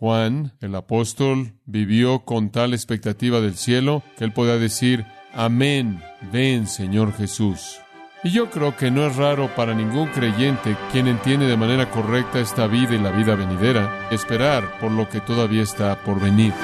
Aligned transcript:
Juan, 0.00 0.54
el 0.62 0.74
apóstol, 0.76 1.52
vivió 1.66 2.24
con 2.24 2.50
tal 2.50 2.72
expectativa 2.72 3.42
del 3.42 3.54
cielo 3.54 4.02
que 4.16 4.24
él 4.24 4.32
podía 4.32 4.56
decir, 4.56 5.04
Amén, 5.34 6.02
ven 6.32 6.66
Señor 6.66 7.12
Jesús. 7.12 7.80
Y 8.24 8.30
yo 8.30 8.50
creo 8.50 8.74
que 8.78 8.90
no 8.90 9.06
es 9.06 9.16
raro 9.16 9.54
para 9.54 9.74
ningún 9.74 10.08
creyente 10.08 10.74
quien 10.90 11.06
entiende 11.06 11.46
de 11.46 11.56
manera 11.58 11.90
correcta 11.90 12.40
esta 12.40 12.66
vida 12.66 12.94
y 12.94 12.98
la 12.98 13.10
vida 13.10 13.34
venidera, 13.34 14.08
esperar 14.10 14.80
por 14.80 14.90
lo 14.90 15.06
que 15.06 15.20
todavía 15.20 15.62
está 15.62 16.02
por 16.02 16.18
venir. 16.18 16.54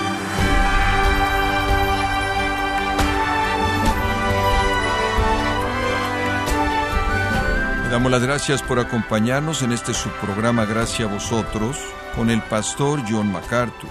Damos 7.96 8.12
las 8.12 8.20
gracias 8.20 8.62
por 8.62 8.78
acompañarnos 8.78 9.62
en 9.62 9.72
este 9.72 9.94
subprograma 9.94 10.66
Gracia 10.66 11.06
a 11.06 11.08
vosotros 11.08 11.78
con 12.14 12.28
el 12.28 12.42
pastor 12.42 13.00
John 13.08 13.32
MacArthur. 13.32 13.88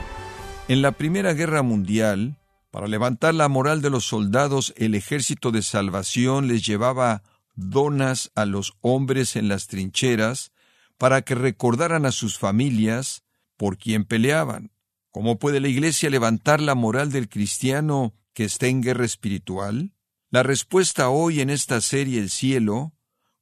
En 0.68 0.84
la 0.84 0.92
Primera 0.92 1.34
Guerra 1.34 1.63
Mundial, 1.63 2.38
para 2.70 2.88
levantar 2.88 3.34
la 3.34 3.48
moral 3.48 3.82
de 3.82 3.90
los 3.90 4.05
soldados, 4.05 4.76
el 4.77 4.94
ejército 4.94 5.49
de 5.49 5.63
salvación 5.63 6.48
les 6.48 6.63
llevaba 6.63 7.23
donas 7.55 8.32
a 8.36 8.46
los 8.46 8.73
hombres 8.82 9.36
en 9.36 9.48
las 9.48 9.66
trincheras 9.66 10.52
para 10.99 11.24
que 11.24 11.34
recordaran 11.34 12.05
a 12.05 12.12
sus 12.12 12.38
familias 12.38 13.24
por 13.58 13.76
quien 13.76 14.05
peleaban. 14.05 14.70
¿Cómo 15.10 15.40
puede 15.40 15.60
la 15.60 15.68
Iglesia 15.68 16.12
levantar 16.12 16.62
la 16.62 16.76
moral 16.76 17.12
del 17.12 17.27
cristiano 17.27 18.13
que 18.34 18.44
está 18.44 18.68
en 18.68 18.84
guerra 18.84 19.05
espiritual? 19.05 19.96
La 20.30 20.44
respuesta 20.44 21.10
hoy 21.10 21.41
en 21.41 21.49
esta 21.49 21.82
serie 21.82 22.20
El 22.20 22.30
cielo 22.30 22.95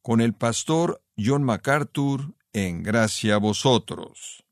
con 0.03 0.21
el 0.21 0.33
pastor 0.33 1.01
John 1.17 1.43
MacArthur 1.43 2.35
en 2.51 2.83
Gracia 2.83 3.35
a 3.35 3.39
vosotros. 3.39 4.43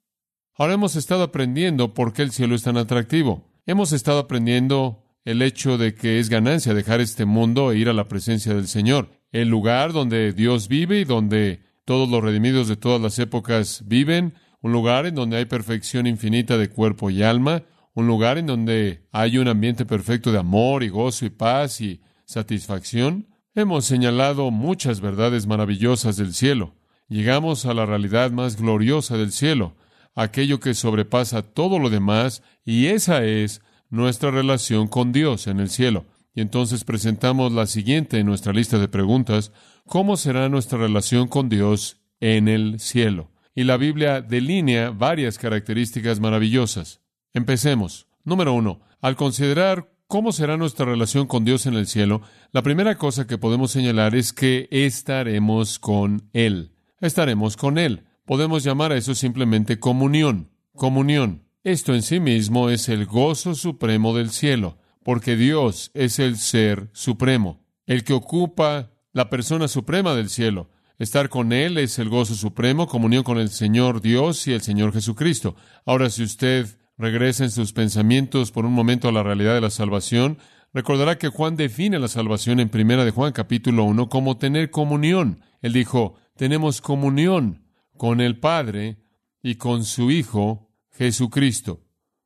Ahora 0.55 0.73
hemos 0.73 0.95
estado 0.95 1.23
aprendiendo 1.23 1.93
por 1.93 2.13
qué 2.13 2.23
el 2.23 2.31
cielo 2.31 2.55
es 2.55 2.63
tan 2.63 2.77
atractivo. 2.77 3.51
Hemos 3.65 3.91
estado 3.91 4.19
aprendiendo 4.19 5.03
el 5.25 5.41
hecho 5.41 5.77
de 5.77 5.93
que 5.93 6.19
es 6.19 6.29
ganancia 6.29 6.73
dejar 6.73 7.01
este 7.01 7.25
mundo 7.25 7.71
e 7.71 7.77
ir 7.77 7.89
a 7.89 7.93
la 7.93 8.07
presencia 8.07 8.53
del 8.53 8.67
Señor, 8.67 9.09
el 9.31 9.49
lugar 9.49 9.93
donde 9.93 10.33
Dios 10.33 10.67
vive 10.67 11.01
y 11.01 11.03
donde 11.03 11.61
todos 11.85 12.09
los 12.09 12.23
redimidos 12.23 12.67
de 12.67 12.77
todas 12.77 13.01
las 13.01 13.19
épocas 13.19 13.83
viven, 13.85 14.33
un 14.61 14.71
lugar 14.71 15.05
en 15.05 15.15
donde 15.15 15.37
hay 15.37 15.45
perfección 15.45 16.07
infinita 16.07 16.57
de 16.57 16.69
cuerpo 16.69 17.09
y 17.09 17.23
alma, 17.23 17.63
un 17.93 18.07
lugar 18.07 18.37
en 18.37 18.47
donde 18.47 19.07
hay 19.11 19.37
un 19.37 19.47
ambiente 19.47 19.85
perfecto 19.85 20.31
de 20.31 20.39
amor 20.39 20.83
y 20.83 20.89
gozo 20.89 21.25
y 21.25 21.29
paz 21.29 21.81
y 21.81 22.01
satisfacción. 22.25 23.27
Hemos 23.53 23.83
señalado 23.83 24.49
muchas 24.49 25.01
verdades 25.01 25.45
maravillosas 25.45 26.15
del 26.15 26.33
cielo. 26.33 26.73
Llegamos 27.09 27.65
a 27.65 27.73
la 27.73 27.85
realidad 27.85 28.31
más 28.31 28.55
gloriosa 28.55 29.17
del 29.17 29.33
cielo, 29.33 29.75
aquello 30.15 30.61
que 30.61 30.73
sobrepasa 30.73 31.41
todo 31.41 31.77
lo 31.77 31.89
demás, 31.89 32.43
y 32.63 32.85
esa 32.85 33.25
es 33.25 33.61
nuestra 33.89 34.31
relación 34.31 34.87
con 34.87 35.11
Dios 35.11 35.47
en 35.47 35.59
el 35.59 35.69
cielo. 35.69 36.05
Y 36.33 36.39
entonces 36.39 36.85
presentamos 36.85 37.51
la 37.51 37.67
siguiente 37.67 38.19
en 38.19 38.25
nuestra 38.25 38.53
lista 38.53 38.79
de 38.79 38.87
preguntas, 38.87 39.51
¿cómo 39.85 40.15
será 40.15 40.47
nuestra 40.47 40.79
relación 40.79 41.27
con 41.27 41.49
Dios 41.49 41.97
en 42.21 42.47
el 42.47 42.79
cielo? 42.79 43.31
Y 43.53 43.65
la 43.65 43.75
Biblia 43.75 44.21
delinea 44.21 44.91
varias 44.91 45.37
características 45.37 46.21
maravillosas. 46.21 47.01
Empecemos. 47.33 48.07
Número 48.23 48.53
uno, 48.53 48.79
al 49.01 49.17
considerar 49.17 49.91
¿Cómo 50.11 50.33
será 50.33 50.57
nuestra 50.57 50.85
relación 50.85 51.25
con 51.25 51.45
Dios 51.45 51.67
en 51.67 51.73
el 51.75 51.87
cielo? 51.87 52.21
La 52.51 52.63
primera 52.63 52.97
cosa 52.97 53.27
que 53.27 53.37
podemos 53.37 53.71
señalar 53.71 54.13
es 54.13 54.33
que 54.33 54.67
estaremos 54.69 55.79
con 55.79 56.29
Él. 56.33 56.73
Estaremos 56.99 57.55
con 57.55 57.77
Él. 57.77 58.03
Podemos 58.25 58.61
llamar 58.61 58.91
a 58.91 58.97
eso 58.97 59.15
simplemente 59.15 59.79
comunión. 59.79 60.51
Comunión. 60.75 61.45
Esto 61.63 61.95
en 61.95 62.01
sí 62.01 62.19
mismo 62.19 62.69
es 62.69 62.89
el 62.89 63.05
gozo 63.05 63.55
supremo 63.55 64.13
del 64.13 64.31
cielo, 64.31 64.79
porque 65.01 65.37
Dios 65.37 65.91
es 65.93 66.19
el 66.19 66.35
ser 66.35 66.89
supremo, 66.91 67.63
el 67.85 68.03
que 68.03 68.11
ocupa 68.11 68.91
la 69.13 69.29
persona 69.29 69.69
suprema 69.69 70.13
del 70.13 70.27
cielo. 70.27 70.71
Estar 70.99 71.29
con 71.29 71.53
Él 71.53 71.77
es 71.77 71.99
el 71.99 72.09
gozo 72.09 72.35
supremo, 72.35 72.85
comunión 72.85 73.23
con 73.23 73.37
el 73.37 73.47
Señor 73.47 74.01
Dios 74.01 74.45
y 74.45 74.51
el 74.51 74.61
Señor 74.61 74.91
Jesucristo. 74.91 75.55
Ahora, 75.85 76.09
si 76.09 76.21
usted 76.23 76.80
regresa 77.01 77.43
en 77.43 77.51
sus 77.51 77.73
pensamientos 77.73 78.51
por 78.51 78.65
un 78.65 78.73
momento 78.73 79.09
a 79.09 79.11
la 79.11 79.23
realidad 79.23 79.55
de 79.55 79.61
la 79.61 79.71
salvación, 79.71 80.37
recordará 80.71 81.17
que 81.17 81.29
Juan 81.29 81.55
define 81.55 81.99
la 81.99 82.07
salvación 82.07 82.59
en 82.59 82.69
primera 82.69 83.03
de 83.03 83.11
Juan 83.11 83.33
capítulo 83.33 83.83
1 83.85 84.07
como 84.07 84.37
tener 84.37 84.69
comunión. 84.69 85.41
Él 85.61 85.73
dijo, 85.73 86.15
tenemos 86.37 86.79
comunión 86.79 87.65
con 87.97 88.21
el 88.21 88.39
Padre 88.39 88.99
y 89.41 89.55
con 89.55 89.83
su 89.83 90.11
Hijo 90.11 90.69
Jesucristo. 90.91 91.81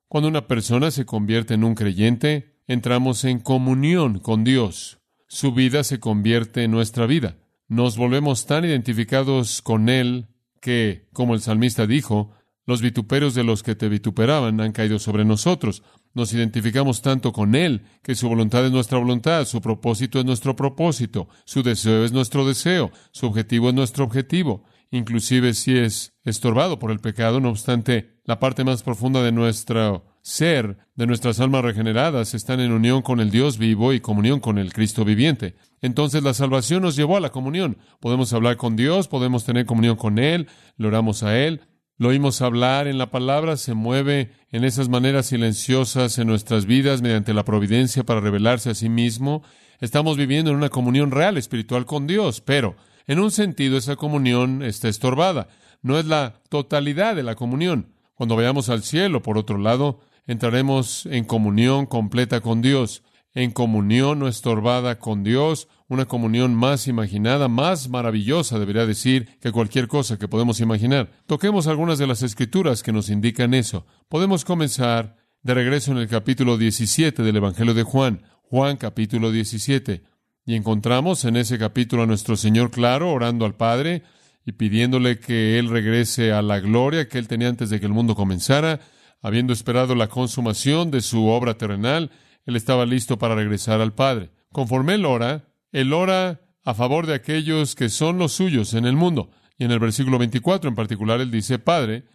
Cuando 0.09 0.27
una 0.27 0.47
persona 0.47 0.91
se 0.91 1.05
convierte 1.05 1.53
en 1.53 1.63
un 1.63 1.73
creyente, 1.73 2.59
entramos 2.67 3.23
en 3.23 3.39
comunión 3.39 4.19
con 4.19 4.43
Dios. 4.43 4.99
Su 5.27 5.53
vida 5.53 5.83
se 5.85 5.99
convierte 5.99 6.63
en 6.63 6.71
nuestra 6.71 7.05
vida. 7.05 7.37
Nos 7.67 7.97
volvemos 7.97 8.45
tan 8.45 8.65
identificados 8.65 9.61
con 9.61 9.87
Él 9.87 10.27
que, 10.61 11.07
como 11.13 11.33
el 11.33 11.41
salmista 11.41 11.87
dijo, 11.87 12.34
los 12.65 12.81
vituperios 12.81 13.33
de 13.35 13.43
los 13.43 13.63
que 13.63 13.75
te 13.75 13.89
vituperaban 13.89 14.59
han 14.59 14.71
caído 14.71 14.99
sobre 14.99 15.25
nosotros. 15.25 15.83
Nos 16.13 16.33
identificamos 16.33 17.01
tanto 17.01 17.31
con 17.31 17.55
Él 17.55 17.83
que 18.01 18.15
su 18.15 18.27
voluntad 18.27 18.65
es 18.65 18.71
nuestra 18.71 18.97
voluntad, 18.97 19.45
su 19.45 19.61
propósito 19.61 20.19
es 20.19 20.25
nuestro 20.25 20.55
propósito, 20.55 21.27
su 21.45 21.61
deseo 21.61 22.05
es 22.05 22.11
nuestro 22.11 22.47
deseo, 22.47 22.91
su 23.11 23.27
objetivo 23.27 23.69
es 23.69 23.75
nuestro 23.75 24.05
objetivo, 24.05 24.63
inclusive 24.91 25.53
si 25.53 25.77
es 25.77 26.13
estorbado 26.23 26.79
por 26.79 26.91
el 26.91 26.99
pecado, 26.99 27.39
no 27.39 27.49
obstante, 27.49 28.19
la 28.23 28.39
parte 28.39 28.63
más 28.63 28.81
profunda 28.81 29.21
de 29.21 29.31
nuestro 29.31 30.05
ser, 30.21 30.77
de 30.95 31.05
nuestras 31.05 31.39
almas 31.39 31.63
regeneradas, 31.63 32.33
están 32.33 32.59
en 32.59 32.71
unión 32.71 33.03
con 33.03 33.19
el 33.19 33.29
Dios 33.29 33.59
vivo 33.59 33.93
y 33.93 33.99
comunión 33.99 34.39
con 34.39 34.57
el 34.57 34.73
Cristo 34.73 35.05
viviente. 35.05 35.55
Entonces 35.81 36.23
la 36.23 36.33
salvación 36.33 36.81
nos 36.81 36.95
llevó 36.95 37.17
a 37.17 37.19
la 37.19 37.29
comunión. 37.29 37.77
Podemos 37.99 38.33
hablar 38.33 38.57
con 38.57 38.75
Dios, 38.75 39.07
podemos 39.07 39.45
tener 39.45 39.67
comunión 39.67 39.97
con 39.97 40.17
Él, 40.17 40.47
le 40.77 40.87
oramos 40.87 41.21
a 41.21 41.37
Él, 41.37 41.61
lo 41.97 42.09
oímos 42.09 42.41
hablar 42.41 42.87
en 42.87 42.97
la 42.97 43.09
palabra, 43.09 43.55
se 43.55 43.73
mueve 43.73 44.31
en 44.51 44.65
esas 44.65 44.89
maneras 44.89 45.27
silenciosas 45.27 46.17
en 46.19 46.27
nuestras 46.27 46.65
vidas 46.65 47.01
mediante 47.01 47.33
la 47.33 47.45
providencia 47.45 48.03
para 48.03 48.19
revelarse 48.19 48.69
a 48.69 48.75
sí 48.75 48.89
mismo. 48.89 49.43
Estamos 49.79 50.17
viviendo 50.17 50.51
en 50.51 50.57
una 50.57 50.69
comunión 50.69 51.11
real 51.11 51.37
espiritual 51.37 51.85
con 51.85 52.05
Dios, 52.05 52.41
pero 52.41 52.75
en 53.07 53.19
un 53.19 53.31
sentido 53.31 53.77
esa 53.77 53.95
comunión 53.95 54.61
está 54.61 54.89
estorbada. 54.89 55.47
No 55.81 55.97
es 55.97 56.05
la 56.05 56.41
totalidad 56.49 57.15
de 57.15 57.23
la 57.23 57.35
comunión. 57.35 57.93
Cuando 58.13 58.35
vayamos 58.35 58.67
al 58.69 58.83
cielo, 58.83 59.21
por 59.21 59.37
otro 59.37 59.57
lado, 59.57 60.01
entraremos 60.27 61.05
en 61.05 61.23
comunión 61.23 61.85
completa 61.85 62.41
con 62.41 62.61
Dios, 62.61 63.03
en 63.35 63.51
comunión 63.51 64.19
no 64.19 64.27
estorbada 64.29 64.97
con 64.97 65.23
Dios, 65.23 65.67
una 65.89 66.05
comunión 66.05 66.55
más 66.55 66.87
imaginada, 66.87 67.49
más 67.49 67.89
maravillosa, 67.89 68.57
debería 68.57 68.85
decir, 68.85 69.37
que 69.41 69.51
cualquier 69.51 69.87
cosa 69.87 70.17
que 70.17 70.29
podemos 70.29 70.61
imaginar. 70.61 71.11
Toquemos 71.27 71.67
algunas 71.67 71.99
de 71.99 72.07
las 72.07 72.23
escrituras 72.23 72.81
que 72.81 72.93
nos 72.93 73.09
indican 73.09 73.53
eso. 73.53 73.85
Podemos 74.07 74.45
comenzar 74.45 75.17
de 75.43 75.53
regreso 75.53 75.91
en 75.91 75.97
el 75.97 76.07
capítulo 76.07 76.57
17 76.57 77.21
del 77.21 77.35
Evangelio 77.35 77.73
de 77.73 77.83
Juan, 77.83 78.23
Juan 78.41 78.77
capítulo 78.77 79.31
17, 79.31 80.01
y 80.45 80.55
encontramos 80.55 81.25
en 81.25 81.35
ese 81.35 81.59
capítulo 81.59 82.03
a 82.03 82.07
nuestro 82.07 82.37
Señor 82.37 82.71
claro 82.71 83.11
orando 83.11 83.45
al 83.45 83.55
Padre 83.55 84.03
y 84.45 84.53
pidiéndole 84.53 85.19
que 85.19 85.59
Él 85.59 85.69
regrese 85.69 86.31
a 86.31 86.41
la 86.41 86.61
gloria 86.61 87.09
que 87.09 87.17
Él 87.17 87.27
tenía 87.27 87.49
antes 87.49 87.69
de 87.69 87.79
que 87.81 87.85
el 87.85 87.91
mundo 87.91 88.15
comenzara, 88.15 88.79
habiendo 89.21 89.51
esperado 89.51 89.93
la 89.93 90.07
consumación 90.07 90.89
de 90.89 91.01
su 91.01 91.27
obra 91.27 91.57
terrenal, 91.57 92.11
Él 92.45 92.55
estaba 92.55 92.85
listo 92.85 93.17
para 93.17 93.35
regresar 93.35 93.81
al 93.81 93.93
Padre. 93.93 94.31
Conforme 94.51 94.95
Él 94.95 95.05
ora, 95.05 95.45
él 95.75 95.91
ora 95.91 96.39
a 96.63 96.73
favor 96.73 97.05
de 97.05 97.15
aquellos 97.15 97.75
que 97.75 97.89
son 97.89 98.17
los 98.17 98.31
suyos 98.31 98.73
en 98.73 98.85
el 98.85 98.95
mundo. 98.95 99.29
Y 99.57 99.65
en 99.65 99.71
el 99.71 99.79
versículo 99.79 100.17
24 100.17 100.69
en 100.69 100.75
particular, 100.75 101.19
él 101.19 101.29
dice, 101.29 101.59
Padre, 101.59 102.05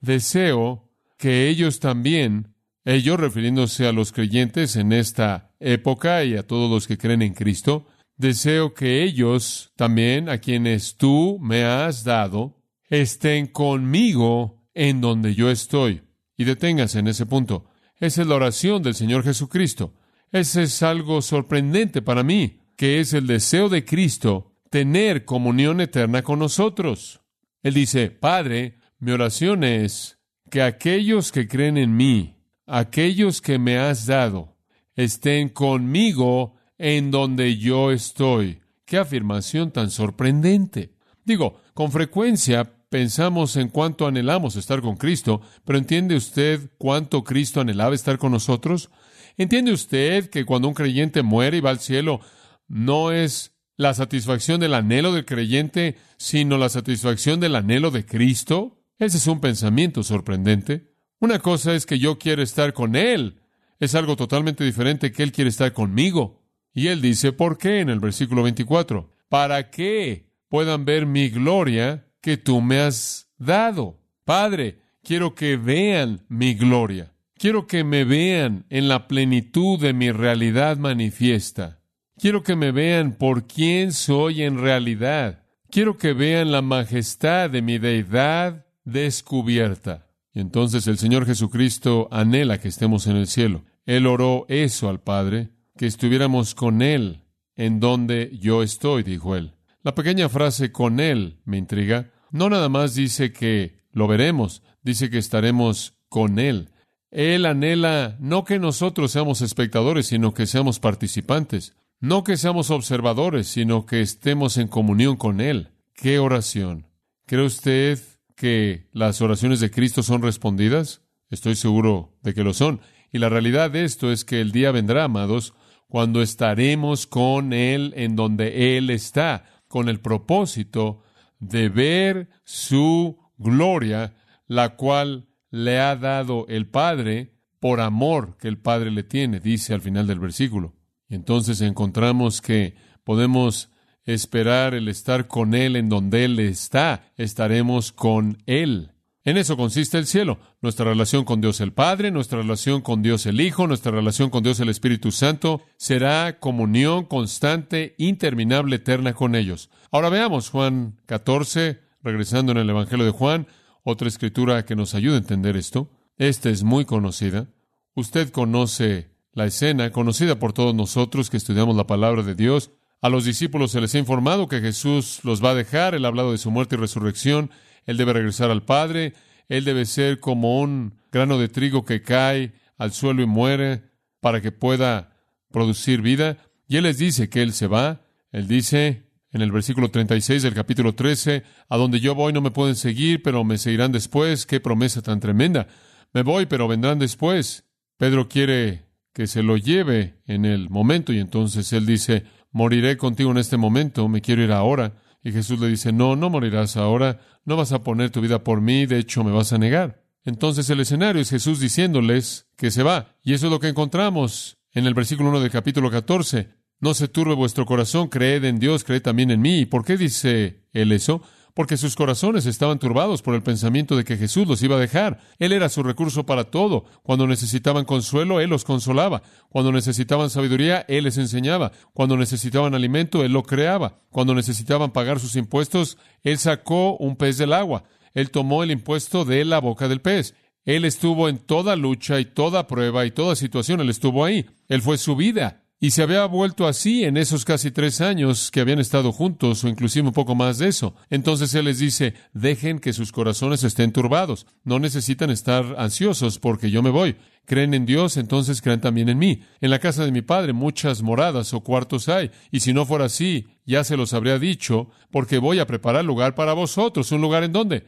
deseo 0.00 0.90
que 1.18 1.48
ellos 1.48 1.80
también, 1.80 2.54
ellos 2.86 3.20
refiriéndose 3.20 3.86
a 3.86 3.92
los 3.92 4.12
creyentes 4.12 4.76
en 4.76 4.92
esta 4.92 5.54
época 5.60 6.24
y 6.24 6.34
a 6.34 6.46
todos 6.46 6.70
los 6.70 6.86
que 6.86 6.96
creen 6.96 7.20
en 7.20 7.34
Cristo, 7.34 7.86
deseo 8.16 8.72
que 8.72 9.02
ellos 9.02 9.72
también, 9.76 10.30
a 10.30 10.38
quienes 10.38 10.96
tú 10.96 11.38
me 11.42 11.64
has 11.64 12.04
dado, 12.04 12.56
estén 12.88 13.48
conmigo 13.48 14.66
en 14.72 15.02
donde 15.02 15.34
yo 15.34 15.50
estoy. 15.50 16.02
Y 16.38 16.44
deténgase 16.44 17.00
en 17.00 17.08
ese 17.08 17.26
punto. 17.26 17.69
Esa 18.00 18.22
es 18.22 18.28
la 18.28 18.34
oración 18.34 18.82
del 18.82 18.94
Señor 18.94 19.22
Jesucristo. 19.22 19.94
Ese 20.32 20.64
es 20.64 20.82
algo 20.82 21.22
sorprendente 21.22 22.02
para 22.02 22.22
mí 22.22 22.60
que 22.80 22.98
es 22.98 23.12
el 23.12 23.26
deseo 23.26 23.68
de 23.68 23.84
Cristo 23.84 24.54
tener 24.70 25.26
comunión 25.26 25.82
eterna 25.82 26.22
con 26.22 26.38
nosotros. 26.38 27.20
Él 27.62 27.74
dice, 27.74 28.10
Padre, 28.10 28.78
mi 28.98 29.12
oración 29.12 29.64
es 29.64 30.18
que 30.48 30.62
aquellos 30.62 31.30
que 31.30 31.46
creen 31.46 31.76
en 31.76 31.94
mí, 31.94 32.38
aquellos 32.66 33.42
que 33.42 33.58
me 33.58 33.76
has 33.76 34.06
dado, 34.06 34.56
estén 34.96 35.50
conmigo 35.50 36.54
en 36.78 37.10
donde 37.10 37.58
yo 37.58 37.90
estoy. 37.90 38.62
Qué 38.86 38.96
afirmación 38.96 39.72
tan 39.72 39.90
sorprendente. 39.90 40.94
Digo, 41.22 41.60
con 41.74 41.92
frecuencia 41.92 42.72
pensamos 42.90 43.56
en 43.56 43.68
cuánto 43.68 44.06
anhelamos 44.06 44.56
estar 44.56 44.82
con 44.82 44.96
Cristo, 44.96 45.40
pero 45.64 45.78
¿entiende 45.78 46.16
usted 46.16 46.70
cuánto 46.76 47.24
Cristo 47.24 47.60
anhelaba 47.60 47.94
estar 47.94 48.18
con 48.18 48.32
nosotros? 48.32 48.90
¿Entiende 49.38 49.72
usted 49.72 50.28
que 50.28 50.44
cuando 50.44 50.68
un 50.68 50.74
creyente 50.74 51.22
muere 51.22 51.56
y 51.56 51.60
va 51.60 51.70
al 51.70 51.78
cielo, 51.78 52.20
no 52.68 53.12
es 53.12 53.56
la 53.76 53.94
satisfacción 53.94 54.60
del 54.60 54.74
anhelo 54.74 55.12
del 55.12 55.24
creyente, 55.24 55.96
sino 56.18 56.58
la 56.58 56.68
satisfacción 56.68 57.40
del 57.40 57.54
anhelo 57.56 57.90
de 57.90 58.04
Cristo? 58.04 58.82
Ese 58.98 59.16
es 59.16 59.26
un 59.28 59.40
pensamiento 59.40 60.02
sorprendente. 60.02 60.92
Una 61.20 61.38
cosa 61.38 61.74
es 61.74 61.86
que 61.86 61.98
yo 61.98 62.18
quiero 62.18 62.42
estar 62.42 62.72
con 62.72 62.96
Él. 62.96 63.40
Es 63.78 63.94
algo 63.94 64.16
totalmente 64.16 64.64
diferente 64.64 65.12
que 65.12 65.22
Él 65.22 65.32
quiere 65.32 65.48
estar 65.48 65.72
conmigo. 65.72 66.42
Y 66.74 66.88
Él 66.88 67.00
dice, 67.00 67.32
¿por 67.32 67.56
qué? 67.56 67.80
En 67.80 67.88
el 67.88 68.00
versículo 68.00 68.42
24. 68.42 69.10
Para 69.28 69.70
que 69.70 70.28
puedan 70.48 70.84
ver 70.84 71.06
mi 71.06 71.30
gloria 71.30 72.09
que 72.20 72.36
tú 72.36 72.60
me 72.60 72.80
has 72.80 73.30
dado. 73.38 74.00
Padre, 74.24 74.80
quiero 75.02 75.34
que 75.34 75.56
vean 75.56 76.24
mi 76.28 76.54
gloria. 76.54 77.12
Quiero 77.36 77.66
que 77.66 77.84
me 77.84 78.04
vean 78.04 78.66
en 78.68 78.88
la 78.88 79.08
plenitud 79.08 79.80
de 79.80 79.94
mi 79.94 80.12
realidad 80.12 80.76
manifiesta. 80.76 81.80
Quiero 82.18 82.42
que 82.42 82.54
me 82.54 82.70
vean 82.70 83.12
por 83.12 83.46
quién 83.46 83.92
soy 83.92 84.42
en 84.42 84.58
realidad. 84.58 85.42
Quiero 85.70 85.96
que 85.96 86.12
vean 86.12 86.52
la 86.52 86.60
majestad 86.60 87.48
de 87.48 87.62
mi 87.62 87.78
deidad 87.78 88.66
descubierta. 88.84 90.06
Y 90.34 90.40
entonces 90.40 90.86
el 90.86 90.98
Señor 90.98 91.24
Jesucristo 91.24 92.08
anhela 92.10 92.58
que 92.58 92.68
estemos 92.68 93.06
en 93.06 93.16
el 93.16 93.26
cielo. 93.26 93.64
Él 93.86 94.06
oró 94.06 94.44
eso 94.48 94.90
al 94.90 95.00
Padre, 95.00 95.48
que 95.76 95.86
estuviéramos 95.86 96.54
con 96.54 96.82
Él 96.82 97.24
en 97.56 97.80
donde 97.80 98.36
yo 98.38 98.62
estoy, 98.62 99.02
dijo 99.02 99.34
Él. 99.36 99.52
La 99.82 99.94
pequeña 99.94 100.28
frase 100.28 100.72
con 100.72 101.00
Él 101.00 101.38
me 101.44 101.56
intriga. 101.56 102.12
No 102.30 102.50
nada 102.50 102.68
más 102.68 102.94
dice 102.94 103.32
que 103.32 103.80
lo 103.92 104.06
veremos, 104.06 104.62
dice 104.82 105.08
que 105.08 105.16
estaremos 105.16 105.94
con 106.10 106.38
Él. 106.38 106.68
Él 107.10 107.46
anhela 107.46 108.16
no 108.20 108.44
que 108.44 108.58
nosotros 108.58 109.10
seamos 109.10 109.40
espectadores, 109.40 110.06
sino 110.06 110.34
que 110.34 110.46
seamos 110.46 110.80
participantes. 110.80 111.74
No 111.98 112.24
que 112.24 112.36
seamos 112.36 112.70
observadores, 112.70 113.46
sino 113.46 113.86
que 113.86 114.02
estemos 114.02 114.58
en 114.58 114.68
comunión 114.68 115.16
con 115.16 115.40
Él. 115.40 115.70
¡Qué 115.94 116.18
oración! 116.18 116.86
¿Cree 117.26 117.46
usted 117.46 117.98
que 118.36 118.88
las 118.92 119.22
oraciones 119.22 119.60
de 119.60 119.70
Cristo 119.70 120.02
son 120.02 120.20
respondidas? 120.20 121.02
Estoy 121.30 121.56
seguro 121.56 122.18
de 122.22 122.34
que 122.34 122.44
lo 122.44 122.52
son. 122.52 122.80
Y 123.12 123.18
la 123.18 123.28
realidad 123.28 123.70
de 123.70 123.84
esto 123.84 124.12
es 124.12 124.24
que 124.24 124.40
el 124.40 124.52
día 124.52 124.72
vendrá, 124.72 125.04
amados, 125.04 125.54
cuando 125.88 126.22
estaremos 126.22 127.06
con 127.06 127.52
Él 127.52 127.92
en 127.96 128.14
donde 128.14 128.76
Él 128.76 128.90
está, 128.90 129.44
con 129.70 129.88
el 129.88 130.00
propósito 130.00 131.00
de 131.38 131.68
ver 131.68 132.28
su 132.42 133.16
gloria, 133.38 134.14
la 134.48 134.74
cual 134.74 135.28
le 135.52 135.78
ha 135.78 135.94
dado 135.94 136.44
el 136.48 136.66
Padre 136.66 137.36
por 137.60 137.80
amor 137.80 138.36
que 138.36 138.48
el 138.48 138.58
Padre 138.58 138.90
le 138.90 139.04
tiene, 139.04 139.38
dice 139.38 139.72
al 139.72 139.80
final 139.80 140.08
del 140.08 140.18
versículo. 140.18 140.74
Y 141.08 141.14
entonces 141.14 141.60
encontramos 141.60 142.42
que 142.42 142.74
podemos 143.04 143.70
esperar 144.04 144.74
el 144.74 144.88
estar 144.88 145.28
con 145.28 145.54
Él 145.54 145.76
en 145.76 145.88
donde 145.88 146.24
Él 146.24 146.40
está, 146.40 147.12
estaremos 147.16 147.92
con 147.92 148.38
Él. 148.46 148.90
En 149.22 149.36
eso 149.36 149.58
consiste 149.58 149.98
el 149.98 150.06
cielo, 150.06 150.38
nuestra 150.62 150.86
relación 150.86 151.24
con 151.24 151.42
Dios 151.42 151.60
el 151.60 151.74
Padre, 151.74 152.10
nuestra 152.10 152.38
relación 152.38 152.80
con 152.80 153.02
Dios 153.02 153.26
el 153.26 153.42
Hijo, 153.42 153.66
nuestra 153.66 153.92
relación 153.92 154.30
con 154.30 154.42
Dios 154.42 154.58
el 154.60 154.70
Espíritu 154.70 155.12
Santo, 155.12 155.60
será 155.76 156.38
comunión 156.38 157.04
constante, 157.04 157.94
interminable, 157.98 158.76
eterna 158.76 159.12
con 159.12 159.34
ellos. 159.34 159.68
Ahora 159.90 160.08
veamos 160.08 160.48
Juan 160.48 160.98
14, 161.04 161.80
regresando 162.02 162.52
en 162.52 162.58
el 162.58 162.70
Evangelio 162.70 163.04
de 163.04 163.10
Juan, 163.10 163.46
otra 163.82 164.08
escritura 164.08 164.64
que 164.64 164.74
nos 164.74 164.94
ayuda 164.94 165.16
a 165.16 165.18
entender 165.18 165.54
esto. 165.54 165.90
Esta 166.16 166.48
es 166.48 166.62
muy 166.62 166.86
conocida. 166.86 167.48
Usted 167.94 168.30
conoce 168.30 169.10
la 169.34 169.44
escena, 169.44 169.90
conocida 169.90 170.38
por 170.38 170.54
todos 170.54 170.74
nosotros 170.74 171.28
que 171.28 171.36
estudiamos 171.36 171.76
la 171.76 171.86
palabra 171.86 172.22
de 172.22 172.34
Dios. 172.34 172.70
A 173.02 173.08
los 173.08 173.24
discípulos 173.24 173.72
se 173.72 173.80
les 173.80 173.94
ha 173.94 173.98
informado 173.98 174.46
que 174.46 174.60
Jesús 174.60 175.20
los 175.22 175.42
va 175.42 175.50
a 175.50 175.54
dejar. 175.54 175.94
Él 175.94 176.04
ha 176.04 176.08
hablado 176.08 176.32
de 176.32 176.38
su 176.38 176.50
muerte 176.50 176.76
y 176.76 176.78
resurrección. 176.78 177.50
Él 177.86 177.96
debe 177.96 178.12
regresar 178.12 178.50
al 178.50 178.62
Padre. 178.62 179.14
Él 179.48 179.64
debe 179.64 179.86
ser 179.86 180.20
como 180.20 180.60
un 180.60 180.94
grano 181.10 181.38
de 181.38 181.48
trigo 181.48 181.84
que 181.84 182.02
cae 182.02 182.52
al 182.76 182.92
suelo 182.92 183.22
y 183.22 183.26
muere 183.26 183.82
para 184.20 184.42
que 184.42 184.52
pueda 184.52 185.16
producir 185.50 186.02
vida. 186.02 186.36
Y 186.68 186.76
Él 186.76 186.84
les 186.84 186.98
dice 186.98 187.30
que 187.30 187.42
Él 187.42 187.54
se 187.54 187.66
va. 187.66 188.02
Él 188.32 188.46
dice, 188.46 189.10
en 189.32 189.40
el 189.40 189.50
versículo 189.50 189.90
36 189.90 190.42
del 190.42 190.54
capítulo 190.54 190.94
13, 190.94 191.42
a 191.68 191.76
donde 191.78 192.00
yo 192.00 192.14
voy 192.14 192.32
no 192.32 192.42
me 192.42 192.50
pueden 192.50 192.76
seguir, 192.76 193.22
pero 193.22 193.44
me 193.44 193.56
seguirán 193.56 193.92
después. 193.92 194.44
Qué 194.44 194.60
promesa 194.60 195.00
tan 195.00 195.20
tremenda. 195.20 195.68
Me 196.12 196.22
voy, 196.22 196.46
pero 196.46 196.68
vendrán 196.68 196.98
después. 196.98 197.64
Pedro 197.96 198.28
quiere 198.28 198.84
que 199.12 199.26
se 199.26 199.42
lo 199.42 199.56
lleve 199.56 200.20
en 200.26 200.44
el 200.44 200.68
momento 200.70 201.12
y 201.12 201.18
entonces 201.18 201.72
él 201.72 201.86
dice, 201.86 202.24
moriré 202.50 202.96
contigo 202.96 203.30
en 203.30 203.38
este 203.38 203.56
momento, 203.56 204.08
me 204.08 204.20
quiero 204.20 204.42
ir 204.42 204.52
ahora. 204.52 204.94
Y 205.22 205.32
Jesús 205.32 205.60
le 205.60 205.68
dice, 205.68 205.92
no, 205.92 206.16
no 206.16 206.30
morirás 206.30 206.76
ahora, 206.76 207.20
no 207.44 207.56
vas 207.56 207.72
a 207.72 207.82
poner 207.82 208.10
tu 208.10 208.20
vida 208.20 208.42
por 208.42 208.60
mí, 208.60 208.86
de 208.86 208.98
hecho 208.98 209.22
me 209.22 209.32
vas 209.32 209.52
a 209.52 209.58
negar. 209.58 210.02
Entonces 210.24 210.68
el 210.70 210.80
escenario 210.80 211.20
es 211.20 211.30
Jesús 211.30 211.60
diciéndoles 211.60 212.48
que 212.56 212.70
se 212.70 212.82
va. 212.82 213.16
Y 213.22 213.34
eso 213.34 213.46
es 213.46 213.52
lo 213.52 213.60
que 213.60 213.68
encontramos 213.68 214.58
en 214.72 214.86
el 214.86 214.94
versículo 214.94 215.30
1 215.30 215.40
del 215.40 215.50
capítulo 215.50 215.90
14. 215.90 216.48
No 216.78 216.94
se 216.94 217.08
turbe 217.08 217.34
vuestro 217.34 217.66
corazón, 217.66 218.08
creed 218.08 218.44
en 218.44 218.58
Dios, 218.58 218.84
creed 218.84 219.02
también 219.02 219.30
en 219.30 219.40
mí. 219.40 219.60
¿Y 219.60 219.66
por 219.66 219.84
qué 219.84 219.96
dice 219.96 220.64
él 220.72 220.92
eso? 220.92 221.22
Porque 221.54 221.76
sus 221.76 221.96
corazones 221.96 222.46
estaban 222.46 222.78
turbados 222.78 223.22
por 223.22 223.34
el 223.34 223.42
pensamiento 223.42 223.96
de 223.96 224.04
que 224.04 224.16
Jesús 224.16 224.46
los 224.46 224.62
iba 224.62 224.76
a 224.76 224.80
dejar. 224.80 225.20
Él 225.38 225.52
era 225.52 225.68
su 225.68 225.82
recurso 225.82 226.24
para 226.26 226.44
todo. 226.44 226.84
Cuando 227.02 227.26
necesitaban 227.26 227.84
consuelo, 227.84 228.40
Él 228.40 228.50
los 228.50 228.64
consolaba. 228.64 229.22
Cuando 229.48 229.72
necesitaban 229.72 230.30
sabiduría, 230.30 230.84
Él 230.88 231.04
les 231.04 231.18
enseñaba. 231.18 231.72
Cuando 231.92 232.16
necesitaban 232.16 232.74
alimento, 232.74 233.24
Él 233.24 233.32
lo 233.32 233.42
creaba. 233.42 233.98
Cuando 234.10 234.34
necesitaban 234.34 234.92
pagar 234.92 235.20
sus 235.20 235.36
impuestos, 235.36 235.98
Él 236.22 236.38
sacó 236.38 236.96
un 236.96 237.16
pez 237.16 237.38
del 237.38 237.52
agua. 237.52 237.84
Él 238.14 238.30
tomó 238.30 238.62
el 238.62 238.70
impuesto 238.70 239.24
de 239.24 239.44
la 239.44 239.60
boca 239.60 239.88
del 239.88 240.00
pez. 240.00 240.34
Él 240.64 240.84
estuvo 240.84 241.28
en 241.28 241.38
toda 241.38 241.76
lucha 241.76 242.20
y 242.20 242.26
toda 242.26 242.66
prueba 242.66 243.06
y 243.06 243.10
toda 243.10 243.36
situación. 243.36 243.80
Él 243.80 243.90
estuvo 243.90 244.24
ahí. 244.24 244.46
Él 244.68 244.82
fue 244.82 244.98
su 244.98 245.16
vida. 245.16 245.62
Y 245.82 245.92
se 245.92 246.02
había 246.02 246.26
vuelto 246.26 246.66
así 246.66 247.04
en 247.04 247.16
esos 247.16 247.46
casi 247.46 247.70
tres 247.70 248.02
años 248.02 248.50
que 248.50 248.60
habían 248.60 248.80
estado 248.80 249.12
juntos, 249.12 249.64
o 249.64 249.68
inclusive 249.68 250.06
un 250.06 250.12
poco 250.12 250.34
más 250.34 250.58
de 250.58 250.68
eso. 250.68 250.94
Entonces 251.08 251.54
Él 251.54 251.64
les 251.64 251.78
dice, 251.78 252.12
dejen 252.34 252.80
que 252.80 252.92
sus 252.92 253.12
corazones 253.12 253.64
estén 253.64 253.90
turbados. 253.90 254.46
No 254.62 254.78
necesitan 254.78 255.30
estar 255.30 255.76
ansiosos 255.78 256.38
porque 256.38 256.70
yo 256.70 256.82
me 256.82 256.90
voy. 256.90 257.16
Creen 257.46 257.72
en 257.72 257.86
Dios, 257.86 258.18
entonces 258.18 258.60
crean 258.60 258.82
también 258.82 259.08
en 259.08 259.16
mí. 259.16 259.42
En 259.62 259.70
la 259.70 259.78
casa 259.78 260.04
de 260.04 260.12
mi 260.12 260.20
Padre 260.20 260.52
muchas 260.52 261.00
moradas 261.00 261.54
o 261.54 261.62
cuartos 261.62 262.10
hay, 262.10 262.30
y 262.50 262.60
si 262.60 262.74
no 262.74 262.84
fuera 262.84 263.06
así, 263.06 263.48
ya 263.64 263.82
se 263.82 263.96
los 263.96 264.12
habría 264.12 264.38
dicho, 264.38 264.90
porque 265.10 265.38
voy 265.38 265.60
a 265.60 265.66
preparar 265.66 266.04
lugar 266.04 266.34
para 266.34 266.52
vosotros. 266.52 267.10
¿Un 267.10 267.22
lugar 267.22 267.42
en 267.42 267.54
dónde? 267.54 267.86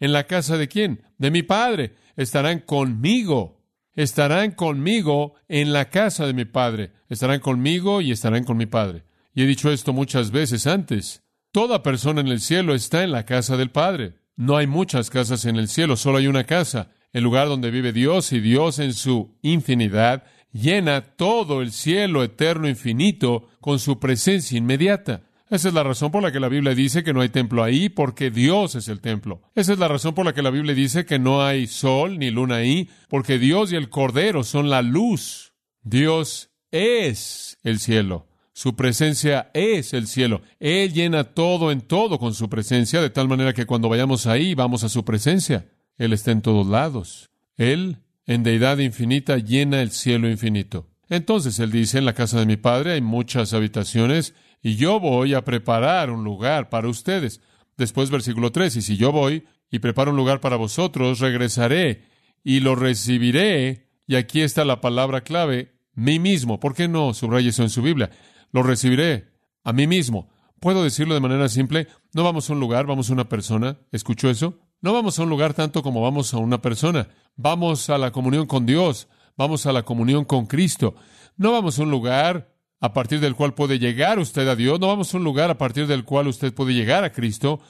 ¿En 0.00 0.12
la 0.12 0.24
casa 0.24 0.56
de 0.56 0.66
quién? 0.66 1.02
De 1.18 1.30
mi 1.30 1.44
Padre. 1.44 1.94
Estarán 2.16 2.58
conmigo 2.58 3.58
estarán 3.98 4.52
conmigo 4.52 5.34
en 5.48 5.72
la 5.72 5.90
casa 5.90 6.24
de 6.24 6.32
mi 6.32 6.44
Padre. 6.44 6.92
Estarán 7.08 7.40
conmigo 7.40 8.00
y 8.00 8.12
estarán 8.12 8.44
con 8.44 8.56
mi 8.56 8.66
Padre. 8.66 9.04
Y 9.34 9.42
he 9.42 9.46
dicho 9.46 9.70
esto 9.70 9.92
muchas 9.92 10.30
veces 10.30 10.66
antes. 10.66 11.22
Toda 11.52 11.82
persona 11.82 12.20
en 12.20 12.28
el 12.28 12.40
cielo 12.40 12.74
está 12.74 13.02
en 13.02 13.12
la 13.12 13.24
casa 13.24 13.56
del 13.56 13.70
Padre. 13.70 14.14
No 14.36 14.56
hay 14.56 14.66
muchas 14.66 15.10
casas 15.10 15.44
en 15.44 15.56
el 15.56 15.68
cielo, 15.68 15.96
solo 15.96 16.18
hay 16.18 16.26
una 16.26 16.44
casa, 16.44 16.90
el 17.12 17.24
lugar 17.24 17.48
donde 17.48 17.70
vive 17.70 17.92
Dios 17.92 18.32
y 18.32 18.40
Dios 18.40 18.78
en 18.78 18.92
su 18.92 19.36
infinidad 19.42 20.24
llena 20.52 21.02
todo 21.02 21.62
el 21.62 21.72
cielo 21.72 22.22
eterno 22.22 22.68
infinito 22.68 23.48
con 23.60 23.78
su 23.78 23.98
presencia 23.98 24.58
inmediata. 24.58 25.22
Esa 25.50 25.68
es 25.68 25.74
la 25.74 25.82
razón 25.82 26.10
por 26.10 26.22
la 26.22 26.30
que 26.30 26.40
la 26.40 26.48
Biblia 26.48 26.74
dice 26.74 27.02
que 27.02 27.14
no 27.14 27.22
hay 27.22 27.30
templo 27.30 27.64
ahí, 27.64 27.88
porque 27.88 28.30
Dios 28.30 28.74
es 28.74 28.88
el 28.88 29.00
templo. 29.00 29.40
Esa 29.54 29.72
es 29.72 29.78
la 29.78 29.88
razón 29.88 30.14
por 30.14 30.26
la 30.26 30.34
que 30.34 30.42
la 30.42 30.50
Biblia 30.50 30.74
dice 30.74 31.06
que 31.06 31.18
no 31.18 31.42
hay 31.42 31.66
sol 31.66 32.18
ni 32.18 32.30
luna 32.30 32.56
ahí, 32.56 32.90
porque 33.08 33.38
Dios 33.38 33.72
y 33.72 33.76
el 33.76 33.88
Cordero 33.88 34.44
son 34.44 34.68
la 34.68 34.82
luz. 34.82 35.54
Dios 35.82 36.50
es 36.70 37.58
el 37.62 37.78
cielo. 37.78 38.26
Su 38.52 38.74
presencia 38.74 39.50
es 39.54 39.94
el 39.94 40.08
cielo. 40.08 40.42
Él 40.58 40.92
llena 40.92 41.24
todo 41.24 41.70
en 41.70 41.80
todo 41.80 42.18
con 42.18 42.34
su 42.34 42.48
presencia, 42.48 43.00
de 43.00 43.10
tal 43.10 43.28
manera 43.28 43.52
que 43.52 43.66
cuando 43.66 43.88
vayamos 43.88 44.26
ahí 44.26 44.54
vamos 44.54 44.82
a 44.82 44.88
su 44.88 45.04
presencia. 45.04 45.70
Él 45.96 46.12
está 46.12 46.32
en 46.32 46.42
todos 46.42 46.66
lados. 46.66 47.30
Él, 47.56 47.98
en 48.26 48.42
deidad 48.42 48.78
infinita, 48.78 49.38
llena 49.38 49.80
el 49.80 49.90
cielo 49.90 50.28
infinito. 50.28 50.88
Entonces 51.08 51.58
él 51.58 51.70
dice, 51.70 51.98
en 51.98 52.04
la 52.04 52.14
casa 52.14 52.40
de 52.40 52.46
mi 52.46 52.56
padre 52.56 52.92
hay 52.92 53.00
muchas 53.00 53.54
habitaciones, 53.54 54.34
y 54.62 54.76
yo 54.76 54.98
voy 55.00 55.34
a 55.34 55.44
preparar 55.44 56.10
un 56.10 56.24
lugar 56.24 56.68
para 56.68 56.88
ustedes. 56.88 57.40
Después 57.76 58.10
versículo 58.10 58.50
3, 58.52 58.76
y 58.76 58.82
si 58.82 58.96
yo 58.96 59.12
voy 59.12 59.44
y 59.70 59.78
preparo 59.78 60.10
un 60.10 60.16
lugar 60.16 60.40
para 60.40 60.56
vosotros, 60.56 61.20
regresaré 61.20 62.02
y 62.42 62.60
lo 62.60 62.74
recibiré, 62.74 63.88
y 64.06 64.16
aquí 64.16 64.40
está 64.40 64.64
la 64.64 64.80
palabra 64.80 65.22
clave, 65.22 65.77
mí 65.98 66.18
mismo. 66.18 66.58
¿Por 66.58 66.74
qué 66.74 66.88
no 66.88 67.12
subraya 67.14 67.50
eso 67.50 67.62
en 67.62 67.70
su 67.70 67.82
Biblia? 67.82 68.10
Lo 68.52 68.62
recibiré 68.62 69.32
a 69.64 69.72
mí 69.72 69.86
mismo, 69.86 70.30
Puedo 70.60 70.82
decirlo 70.82 71.14
de 71.14 71.20
manera 71.20 71.48
simple, 71.48 71.86
no 72.12 72.24
vamos 72.24 72.50
a 72.50 72.52
un 72.52 72.60
lugar, 72.60 72.86
vamos 72.86 73.10
a 73.10 73.12
una 73.12 73.28
persona. 73.28 73.78
¿Escuchó 73.92 74.28
eso? 74.28 74.58
No 74.80 74.92
vamos 74.92 75.18
a 75.18 75.22
un 75.22 75.28
lugar 75.28 75.54
tanto 75.54 75.82
como 75.82 76.02
vamos 76.02 76.34
a 76.34 76.38
una 76.38 76.60
persona. 76.60 77.08
Vamos 77.36 77.88
a 77.90 77.98
la 77.98 78.10
comunión 78.10 78.46
con 78.46 78.66
Dios, 78.66 79.08
vamos 79.36 79.66
a 79.66 79.72
la 79.72 79.84
comunión 79.84 80.24
con 80.24 80.46
Cristo. 80.46 80.96
No 81.36 81.52
vamos 81.52 81.78
a 81.78 81.82
un 81.82 81.92
lugar 81.92 82.56
a 82.80 82.92
partir 82.92 83.20
del 83.20 83.36
cual 83.36 83.54
puede 83.54 83.78
llegar 83.78 84.18
usted 84.18 84.48
a 84.48 84.56
Dios, 84.56 84.80
no 84.80 84.88
vamos 84.88 85.14
a 85.14 85.16
un 85.16 85.24
lugar 85.24 85.50
a 85.50 85.58
partir 85.58 85.86
del 85.86 86.04
cual 86.04 86.26
usted 86.26 86.52
puede 86.52 86.74
llegar 86.74 87.04
a 87.04 87.12
Cristo. 87.12 87.60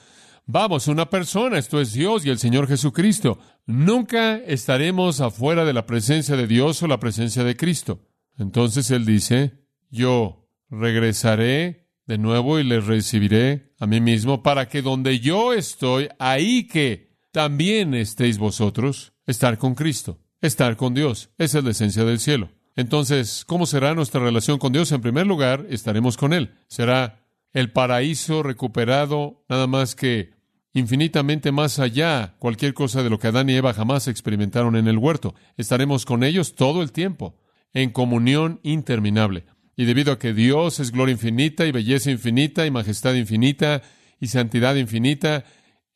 Vamos 0.47 0.89
a 0.89 0.93
una 0.93 1.11
persona, 1.11 1.59
esto 1.59 1.83
es 1.83 1.93
Dios 1.93 2.25
y 2.25 2.31
el 2.31 2.39
Señor 2.39 2.69
Jesucristo. 2.69 3.39
Nunca 3.67 4.37
estaremos 4.37 5.21
afuera 5.21 5.67
de 5.67 5.75
la 5.75 5.85
presencia 5.85 6.37
de 6.37 6.47
Dios 6.47 6.83
o 6.83 6.87
la 6.87 6.99
presencia 6.99 7.45
de 7.45 7.55
Cristo. 7.55 8.01
Entonces 8.38 8.90
Él 8.90 9.04
dice, 9.04 9.66
yo 9.90 10.49
regresaré 10.71 11.88
de 12.07 12.18
nuevo 12.18 12.59
y 12.59 12.64
les 12.64 12.87
recibiré 12.87 13.75
a 13.78 13.87
mí 13.87 14.00
mismo 14.00 14.42
para 14.42 14.68
que 14.68 14.80
donde 14.80 15.21
yo 15.21 15.52
estoy, 15.52 16.09
ahí 16.18 16.66
que 16.66 17.18
también 17.33 17.95
estéis 17.95 18.38
vosotros, 18.38 19.12
estar 19.26 19.59
con 19.59 19.75
Cristo, 19.75 20.18
estar 20.40 20.76
con 20.76 20.95
Dios. 20.95 21.30
Esa 21.37 21.59
es 21.59 21.64
la 21.64 21.71
esencia 21.71 22.04
del 22.04 22.18
cielo. 22.18 22.50
Entonces, 22.76 23.45
¿cómo 23.45 23.66
será 23.66 23.95
nuestra 23.95 24.21
relación 24.21 24.59
con 24.59 24.73
Dios? 24.73 24.92
En 24.92 25.02
primer 25.02 25.26
lugar, 25.26 25.66
estaremos 25.68 26.16
con 26.16 26.33
Él. 26.33 26.54
Será 26.68 27.25
el 27.52 27.73
paraíso 27.73 28.42
recuperado, 28.42 29.45
nada 29.49 29.66
más 29.66 29.95
que 29.95 30.30
infinitamente 30.73 31.50
más 31.50 31.78
allá 31.78 32.37
cualquier 32.38 32.75
cosa 32.75 33.02
de 33.02 33.11
lo 33.11 33.18
que 33.18 33.28
Adán 33.28 33.50
y 33.50 33.57
Eva 33.57 33.75
jamás 33.75 34.07
experimentaron 34.07 34.76
en 34.76 34.87
el 34.87 34.99
huerto. 34.99 35.35
Estaremos 35.57 36.04
con 36.04 36.23
ellos 36.23 36.54
todo 36.54 36.83
el 36.83 36.92
tiempo, 36.92 37.37
en 37.73 37.91
comunión 37.91 38.61
interminable. 38.63 39.45
Y 39.77 39.85
debido 39.85 40.13
a 40.13 40.19
que 40.19 40.35
Dios 40.35 40.81
es 40.81 40.91
gloria 40.91 41.13
infinita 41.13 41.67
y 41.67 41.73
belleza 41.73 42.11
infinita 42.11 42.67
y 42.67 42.71
majestad 42.71 43.15
infinita 43.15 43.83
y 44.21 44.29
santidad 44.29 44.75
infinita 44.75 45.45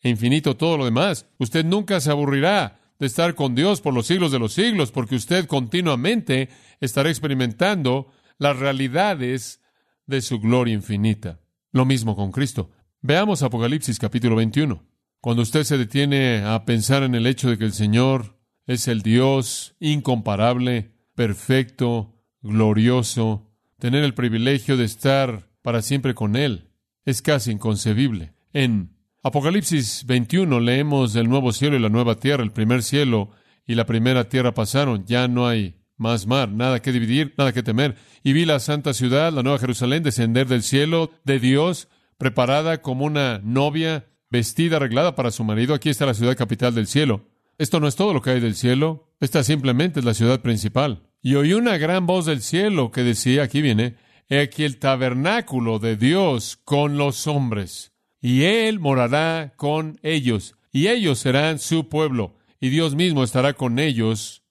e 0.01 0.09
infinito 0.09 0.57
todo 0.57 0.77
lo 0.77 0.85
demás, 0.85 1.27
usted 1.39 1.65
nunca 1.65 2.01
se 2.01 2.11
aburrirá 2.11 2.81
de 2.99 3.07
estar 3.07 3.35
con 3.35 3.55
Dios 3.55 3.81
por 3.81 3.95
los 3.95 4.07
siglos 4.07 4.31
de 4.31 4.39
los 4.39 4.53
siglos, 4.53 4.93
porque 4.93 5.17
usted 5.17 5.47
continuamente 5.47 6.49
estará 6.81 7.11
experimentando 7.11 8.13
las 8.39 8.57
realidades 8.59 9.61
de 10.07 10.21
su 10.21 10.39
gloria 10.39 10.75
infinita. 10.75 11.41
Lo 11.73 11.85
mismo 11.85 12.15
con 12.15 12.31
Cristo. 12.31 12.71
Veamos 13.01 13.43
Apocalipsis 13.43 13.99
capítulo 13.99 14.37
21. 14.37 14.85
Cuando 15.21 15.43
usted 15.43 15.65
se 15.65 15.79
detiene 15.79 16.45
a 16.45 16.65
pensar 16.65 17.03
en 17.03 17.15
el 17.15 17.27
hecho 17.27 17.51
de 17.51 17.59
que 17.59 17.65
el 17.65 17.73
Señor 17.73 18.39
es 18.67 18.87
el 18.87 19.03
Dios 19.03 19.75
incomparable, 19.81 20.93
perfecto, 21.15 22.15
glorioso, 22.41 23.51
tener 23.79 24.05
el 24.05 24.15
privilegio 24.15 24.77
de 24.77 24.85
estar 24.85 25.49
para 25.63 25.83
siempre 25.83 26.15
con 26.15 26.37
Él, 26.37 26.71
es 27.05 27.23
casi 27.23 27.53
inconcebible. 27.53 28.33
En 28.53 28.97
Apocalipsis 29.23 30.05
21 30.07 30.59
leemos 30.61 31.13
del 31.13 31.29
nuevo 31.29 31.53
cielo 31.53 31.77
y 31.77 31.81
la 31.81 31.89
nueva 31.89 32.17
tierra. 32.17 32.43
El 32.43 32.51
primer 32.51 32.83
cielo 32.83 33.31
y 33.67 33.77
la 33.77 33.87
primera 33.87 34.29
tierra 34.29 34.53
pasaron. 34.53 35.05
Ya 35.07 35.29
no 35.29 35.47
hay 35.47 35.77
más 35.97 36.27
mar, 36.27 36.49
nada 36.49 36.83
que 36.83 36.91
dividir, 36.91 37.35
nada 37.39 37.53
que 37.53 37.63
temer. 37.63 37.97
Y 38.25 38.33
vi 38.33 38.45
la 38.45 38.59
santa 38.59 38.93
ciudad, 38.95 39.33
la 39.33 39.45
nueva 39.45 39.61
Jerusalén, 39.61 40.03
descender 40.03 40.49
del 40.49 40.65
cielo 40.65 41.13
de 41.25 41.39
Dios, 41.39 41.89
preparada 42.19 42.83
como 42.83 43.05
una 43.05 43.41
novia, 43.45 44.07
vestida, 44.29 44.77
arreglada 44.77 45.15
para 45.15 45.31
su 45.31 45.45
marido. 45.45 45.75
Aquí 45.75 45.89
está 45.89 46.05
la 46.05 46.15
ciudad 46.15 46.37
capital 46.37 46.75
del 46.75 46.89
cielo. 46.89 47.29
Esto 47.63 47.79
no 47.79 47.87
es 47.87 47.97
todo 47.97 48.13
lo 48.13 48.23
que 48.23 48.31
hay 48.31 48.41
del 48.41 48.57
cielo. 48.57 49.15
Esta 49.21 49.45
simplemente 49.45 50.01
es 50.01 50.05
la 50.05 50.15
ciudad 50.15 50.41
principal. 50.43 51.09
Y 51.23 51.37
oí 51.37 51.53
una 51.53 51.77
gran 51.79 52.07
voz 52.07 52.27
del 52.27 52.43
cielo 52.43 52.91
que 52.91 53.03
decía, 53.03 53.45
aquí 53.45 53.63
viene, 53.63 53.97
aquí 54.29 54.65
el 54.65 54.79
tabernáculo 54.79 55.79
de 55.79 55.97
Dios 55.97 56.59
con 56.65 56.99
los 56.99 57.27
hombres 57.27 57.93
y 58.23 58.45
Él 58.45 58.79
morará 58.79 59.53
con 59.57 59.99
ellos, 60.03 60.55
y 60.71 60.87
ellos 60.87 61.19
serán 61.19 61.59
su 61.59 61.89
pueblo, 61.89 62.37
y 62.61 62.69
Dios 62.71 62.95
mismo 62.95 63.25
estará 63.25 63.53
con 63.55 63.81
ellos. 63.81 64.45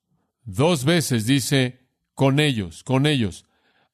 Dos 0.43 0.83
veces 0.83 1.25
dice, 1.25 1.87
con 2.13 2.41
ellos, 2.41 2.83
con 2.83 3.07
ellos. 3.07 3.45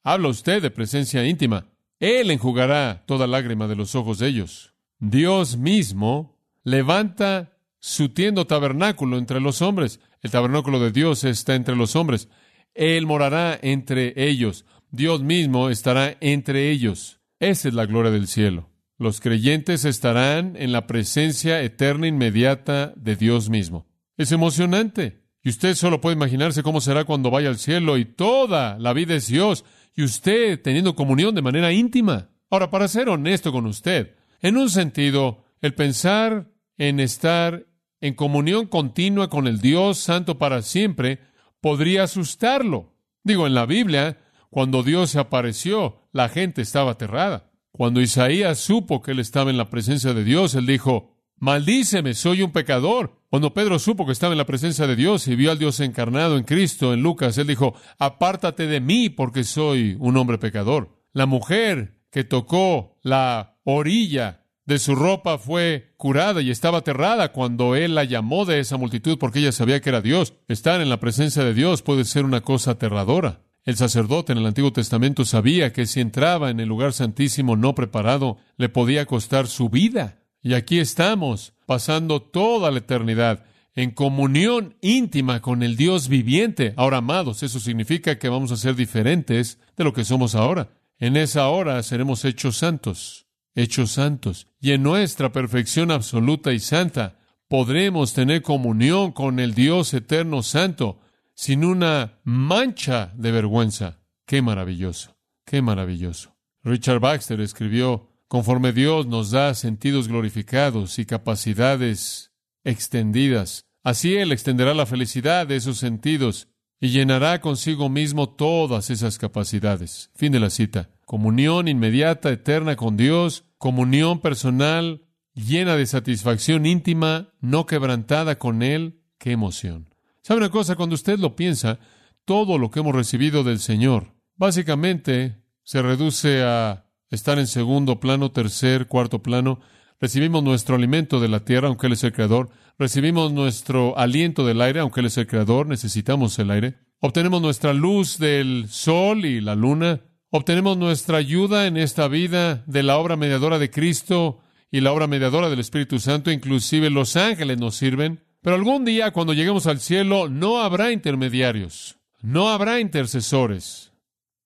Habla 0.02 0.28
usted 0.28 0.60
de 0.60 0.72
presencia 0.72 1.24
íntima. 1.24 1.66
Él 2.00 2.30
enjugará 2.32 3.04
toda 3.06 3.28
lágrima 3.28 3.68
de 3.68 3.76
los 3.76 3.94
ojos 3.94 4.18
de 4.18 4.28
ellos. 4.28 4.74
Dios 4.98 5.56
mismo 5.56 6.36
levanta 6.64 7.57
su 7.80 8.08
tiendo 8.10 8.46
tabernáculo 8.46 9.18
entre 9.18 9.40
los 9.40 9.62
hombres. 9.62 10.00
El 10.22 10.30
tabernáculo 10.30 10.80
de 10.80 10.90
Dios 10.90 11.24
está 11.24 11.54
entre 11.54 11.76
los 11.76 11.96
hombres. 11.96 12.28
Él 12.74 13.06
morará 13.06 13.58
entre 13.60 14.12
ellos. 14.16 14.64
Dios 14.90 15.22
mismo 15.22 15.70
estará 15.70 16.16
entre 16.20 16.70
ellos. 16.70 17.20
Esa 17.40 17.68
es 17.68 17.74
la 17.74 17.86
gloria 17.86 18.10
del 18.10 18.26
cielo. 18.26 18.70
Los 18.98 19.20
creyentes 19.20 19.84
estarán 19.84 20.56
en 20.56 20.72
la 20.72 20.86
presencia 20.86 21.62
eterna 21.62 22.08
inmediata 22.08 22.92
de 22.96 23.14
Dios 23.14 23.48
mismo. 23.48 23.86
Es 24.16 24.32
emocionante. 24.32 25.22
Y 25.44 25.50
usted 25.50 25.76
solo 25.76 26.00
puede 26.00 26.16
imaginarse 26.16 26.64
cómo 26.64 26.80
será 26.80 27.04
cuando 27.04 27.30
vaya 27.30 27.48
al 27.48 27.58
cielo 27.58 27.96
y 27.96 28.04
toda 28.04 28.76
la 28.78 28.92
vida 28.92 29.14
es 29.14 29.28
Dios 29.28 29.64
y 29.94 30.02
usted 30.02 30.60
teniendo 30.60 30.96
comunión 30.96 31.34
de 31.34 31.42
manera 31.42 31.72
íntima. 31.72 32.30
Ahora, 32.50 32.70
para 32.70 32.88
ser 32.88 33.08
honesto 33.08 33.52
con 33.52 33.66
usted, 33.66 34.16
en 34.40 34.56
un 34.56 34.68
sentido, 34.68 35.44
el 35.60 35.74
pensar 35.74 36.50
en 36.76 36.98
estar 36.98 37.66
en 38.00 38.14
comunión 38.14 38.66
continua 38.66 39.28
con 39.28 39.46
el 39.46 39.60
Dios 39.60 39.98
Santo 39.98 40.38
para 40.38 40.62
siempre 40.62 41.20
podría 41.60 42.04
asustarlo. 42.04 42.94
Digo, 43.24 43.46
en 43.46 43.54
la 43.54 43.66
Biblia, 43.66 44.18
cuando 44.50 44.82
Dios 44.82 45.10
se 45.10 45.18
apareció, 45.18 46.08
la 46.12 46.28
gente 46.28 46.62
estaba 46.62 46.92
aterrada. 46.92 47.50
Cuando 47.72 48.00
Isaías 48.00 48.58
supo 48.58 49.02
que 49.02 49.12
él 49.12 49.18
estaba 49.18 49.50
en 49.50 49.56
la 49.56 49.70
presencia 49.70 50.14
de 50.14 50.24
Dios, 50.24 50.54
él 50.54 50.66
dijo, 50.66 51.14
Maldíceme, 51.36 52.14
soy 52.14 52.42
un 52.42 52.50
pecador. 52.50 53.22
Cuando 53.30 53.54
Pedro 53.54 53.78
supo 53.78 54.06
que 54.06 54.12
estaba 54.12 54.32
en 54.32 54.38
la 54.38 54.46
presencia 54.46 54.86
de 54.86 54.96
Dios 54.96 55.28
y 55.28 55.36
vio 55.36 55.50
al 55.50 55.58
Dios 55.58 55.78
encarnado 55.80 56.36
en 56.36 56.44
Cristo, 56.44 56.92
en 56.92 57.02
Lucas, 57.02 57.38
él 57.38 57.46
dijo, 57.46 57.74
Apártate 57.98 58.66
de 58.66 58.80
mí 58.80 59.08
porque 59.08 59.44
soy 59.44 59.96
un 60.00 60.16
hombre 60.16 60.38
pecador. 60.38 60.98
La 61.12 61.26
mujer 61.26 62.00
que 62.10 62.24
tocó 62.24 62.98
la 63.02 63.58
orilla 63.64 64.46
de 64.68 64.78
su 64.78 64.94
ropa 64.94 65.38
fue 65.38 65.94
curada 65.96 66.42
y 66.42 66.50
estaba 66.50 66.78
aterrada 66.78 67.32
cuando 67.32 67.74
él 67.74 67.94
la 67.94 68.04
llamó 68.04 68.44
de 68.44 68.60
esa 68.60 68.76
multitud 68.76 69.16
porque 69.16 69.38
ella 69.38 69.50
sabía 69.50 69.80
que 69.80 69.88
era 69.88 70.02
Dios. 70.02 70.34
Estar 70.46 70.82
en 70.82 70.90
la 70.90 71.00
presencia 71.00 71.42
de 71.42 71.54
Dios 71.54 71.80
puede 71.80 72.04
ser 72.04 72.26
una 72.26 72.42
cosa 72.42 72.72
aterradora. 72.72 73.40
El 73.64 73.78
sacerdote 73.78 74.32
en 74.32 74.38
el 74.38 74.44
Antiguo 74.44 74.70
Testamento 74.70 75.24
sabía 75.24 75.72
que 75.72 75.86
si 75.86 76.00
entraba 76.00 76.50
en 76.50 76.60
el 76.60 76.68
lugar 76.68 76.92
santísimo 76.92 77.56
no 77.56 77.74
preparado, 77.74 78.36
le 78.58 78.68
podía 78.68 79.06
costar 79.06 79.46
su 79.46 79.70
vida. 79.70 80.18
Y 80.42 80.52
aquí 80.52 80.78
estamos, 80.80 81.54
pasando 81.64 82.20
toda 82.20 82.70
la 82.70 82.80
eternidad 82.80 83.46
en 83.74 83.90
comunión 83.92 84.76
íntima 84.82 85.40
con 85.40 85.62
el 85.62 85.76
Dios 85.76 86.08
viviente. 86.08 86.74
Ahora, 86.76 86.98
amados, 86.98 87.42
eso 87.42 87.58
significa 87.58 88.18
que 88.18 88.28
vamos 88.28 88.52
a 88.52 88.58
ser 88.58 88.76
diferentes 88.76 89.58
de 89.78 89.84
lo 89.84 89.94
que 89.94 90.04
somos 90.04 90.34
ahora. 90.34 90.68
En 90.98 91.16
esa 91.16 91.48
hora 91.48 91.82
seremos 91.82 92.26
hechos 92.26 92.58
santos, 92.58 93.27
hechos 93.58 93.92
santos. 93.92 94.46
Y 94.60 94.72
en 94.72 94.82
nuestra 94.82 95.32
perfección 95.32 95.90
absoluta 95.90 96.52
y 96.52 96.60
santa 96.60 97.18
podremos 97.48 98.14
tener 98.14 98.42
comunión 98.42 99.12
con 99.12 99.40
el 99.40 99.54
Dios 99.54 99.92
eterno 99.94 100.42
santo 100.42 101.00
sin 101.34 101.64
una 101.64 102.20
mancha 102.24 103.12
de 103.16 103.32
vergüenza. 103.32 103.98
Qué 104.26 104.42
maravilloso, 104.42 105.16
qué 105.44 105.60
maravilloso. 105.60 106.36
Richard 106.62 107.00
Baxter 107.00 107.40
escribió, 107.40 108.08
conforme 108.28 108.72
Dios 108.72 109.06
nos 109.06 109.30
da 109.30 109.54
sentidos 109.54 110.06
glorificados 110.06 110.98
y 110.98 111.06
capacidades 111.06 112.32
extendidas, 112.64 113.66
así 113.82 114.16
Él 114.16 114.32
extenderá 114.32 114.74
la 114.74 114.86
felicidad 114.86 115.46
de 115.46 115.56
esos 115.56 115.78
sentidos 115.78 116.48
y 116.80 116.88
llenará 116.88 117.40
consigo 117.40 117.88
mismo 117.88 118.28
todas 118.28 118.90
esas 118.90 119.18
capacidades. 119.18 120.10
Fin 120.14 120.32
de 120.32 120.40
la 120.40 120.50
cita. 120.50 120.90
Comunión 121.04 121.68
inmediata, 121.68 122.30
eterna 122.30 122.76
con 122.76 122.96
Dios, 122.96 123.44
comunión 123.58 124.20
personal, 124.20 125.02
llena 125.34 125.76
de 125.76 125.86
satisfacción 125.86 126.66
íntima, 126.66 127.32
no 127.40 127.66
quebrantada 127.66 128.38
con 128.38 128.62
Él. 128.62 129.00
¡Qué 129.18 129.32
emoción! 129.32 129.88
¿Sabe 130.22 130.38
una 130.38 130.50
cosa? 130.50 130.76
Cuando 130.76 130.94
usted 130.94 131.18
lo 131.18 131.34
piensa, 131.34 131.78
todo 132.24 132.58
lo 132.58 132.70
que 132.70 132.80
hemos 132.80 132.94
recibido 132.94 133.42
del 133.42 133.58
Señor, 133.58 134.14
básicamente 134.36 135.42
se 135.64 135.82
reduce 135.82 136.42
a 136.42 136.84
estar 137.10 137.38
en 137.38 137.46
segundo 137.46 138.00
plano, 138.00 138.30
tercer, 138.30 138.86
cuarto 138.86 139.22
plano. 139.22 139.60
Recibimos 140.00 140.44
nuestro 140.44 140.76
alimento 140.76 141.18
de 141.18 141.28
la 141.28 141.40
tierra, 141.40 141.66
aunque 141.68 141.88
Él 141.88 141.94
es 141.94 142.04
el 142.04 142.12
creador. 142.12 142.50
Recibimos 142.78 143.32
nuestro 143.32 143.98
aliento 143.98 144.46
del 144.46 144.60
aire, 144.60 144.78
aunque 144.78 145.00
Él 145.00 145.06
es 145.06 145.18
el 145.18 145.26
creador. 145.26 145.66
Necesitamos 145.66 146.38
el 146.38 146.52
aire. 146.52 146.78
Obtenemos 147.00 147.42
nuestra 147.42 147.72
luz 147.72 148.18
del 148.18 148.66
sol 148.68 149.24
y 149.24 149.40
la 149.40 149.56
luna. 149.56 150.02
Obtenemos 150.30 150.76
nuestra 150.76 151.18
ayuda 151.18 151.66
en 151.66 151.76
esta 151.76 152.06
vida 152.06 152.62
de 152.66 152.84
la 152.84 152.98
obra 152.98 153.16
mediadora 153.16 153.58
de 153.58 153.70
Cristo 153.70 154.40
y 154.70 154.80
la 154.82 154.92
obra 154.92 155.08
mediadora 155.08 155.50
del 155.50 155.58
Espíritu 155.58 155.98
Santo. 155.98 156.30
Inclusive 156.30 156.90
los 156.90 157.16
ángeles 157.16 157.58
nos 157.58 157.74
sirven. 157.74 158.24
Pero 158.40 158.54
algún 158.54 158.84
día, 158.84 159.10
cuando 159.10 159.32
lleguemos 159.32 159.66
al 159.66 159.80
cielo, 159.80 160.28
no 160.28 160.60
habrá 160.60 160.92
intermediarios, 160.92 161.98
no 162.22 162.50
habrá 162.50 162.78
intercesores. 162.78 163.92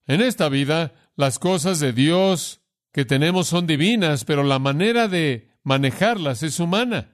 En 0.07 0.23
esta 0.23 0.49
vida, 0.49 0.95
las 1.15 1.39
cosas 1.39 1.79
de 1.79 1.93
Dios 1.93 2.62
que 2.93 3.05
tenemos 3.05 3.49
son 3.49 3.67
divinas, 3.67 4.25
pero 4.25 4.43
la 4.43 4.59
manera 4.59 5.09
de 5.09 5.49
manejarlas 5.65 6.43
es 6.43 6.61
humana. 6.61 7.09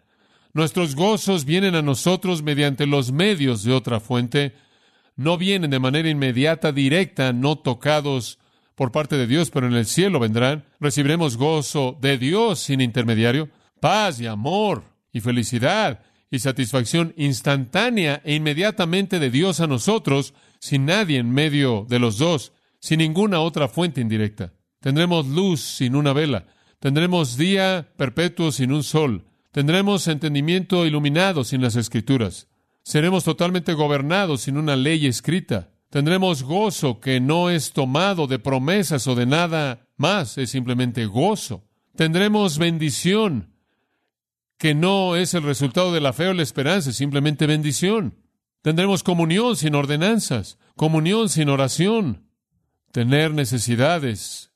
Nuestros 0.53 0.97
gozos 0.97 1.45
vienen 1.45 1.75
a 1.75 1.83
nosotros 1.83 2.43
mediante 2.43 2.87
los 2.87 3.13
medios 3.13 3.63
de 3.63 3.73
otra 3.73 4.01
fuente, 4.01 4.55
no 5.15 5.39
vienen 5.39 5.71
de 5.71 5.79
manera 5.79 6.09
inmediata, 6.09 6.73
directa, 6.73 7.33
no 7.33 7.57
tocados 7.57 8.39
por 8.75 8.93
parte 8.93 9.17
de 9.17 9.27
Dios, 9.27 9.51
pero 9.51 9.67
en 9.67 9.75
el 9.75 9.87
cielo 9.87 10.21
vendrán. 10.21 10.65
Recibiremos 10.81 11.37
gozo 11.37 11.99
de 12.01 12.19
Dios 12.19 12.61
sin 12.61 12.81
intermediario, 12.81 13.49
paz 13.81 14.21
y 14.21 14.27
amor 14.27 14.85
y 15.13 15.21
felicidad 15.21 16.01
y 16.31 16.39
satisfacción 16.41 17.15
instantánea 17.17 18.21
e 18.25 18.35
inmediatamente 18.35 19.19
de 19.19 19.31
Dios 19.31 19.61
a 19.61 19.67
nosotros, 19.67 20.35
sin 20.61 20.87
nadie 20.87 21.19
en 21.19 21.33
medio 21.33 21.87
de 21.89 21.99
los 21.99 22.19
dos, 22.19 22.53
sin 22.81 22.99
ninguna 22.99 23.41
otra 23.41 23.69
fuente 23.69 24.01
indirecta. 24.01 24.53
Tendremos 24.81 25.27
luz 25.27 25.61
sin 25.61 25.97
una 25.97 26.13
vela, 26.13 26.47
tendremos 26.79 27.37
día 27.37 27.93
perpetuo 27.97 28.53
sin 28.53 28.73
un 28.73 28.85
sol, 28.85 29.25
tendremos 29.51 30.07
entendimiento 30.07 30.87
iluminado 30.87 31.43
sin 31.43 31.61
las 31.61 31.75
escrituras, 31.75 32.49
seremos 32.85 33.25
totalmente 33.25 33.73
gobernados 33.73 34.43
sin 34.43 34.57
una 34.57 34.77
ley 34.77 35.07
escrita, 35.07 35.71
tendremos 35.91 36.45
gozo 36.45 37.01
que 37.01 37.19
no 37.19 37.51
es 37.51 37.73
tomado 37.73 38.27
de 38.29 38.39
promesas 38.39 39.07
o 39.09 39.17
de 39.17 39.27
nada 39.27 39.89
más, 39.97 40.39
es 40.39 40.51
simplemente 40.51 41.07
gozo. 41.07 41.65
Tendremos 41.97 42.59
bendición 42.59 43.53
que 44.59 44.75
no 44.75 45.17
es 45.17 45.35
el 45.35 45.43
resultado 45.43 45.93
de 45.93 46.01
la 46.01 46.13
fe 46.13 46.29
o 46.29 46.35
la 46.35 46.43
esperanza, 46.43 46.91
es 46.91 46.97
simplemente 46.97 47.47
bendición. 47.47 48.15
Tendremos 48.63 49.03
comunión 49.03 49.57
sin 49.57 49.75
ordenanzas, 49.75 50.59
comunión 50.77 51.29
sin 51.29 51.49
oración, 51.49 52.29
tener 52.93 53.33
necesidades 53.33 54.48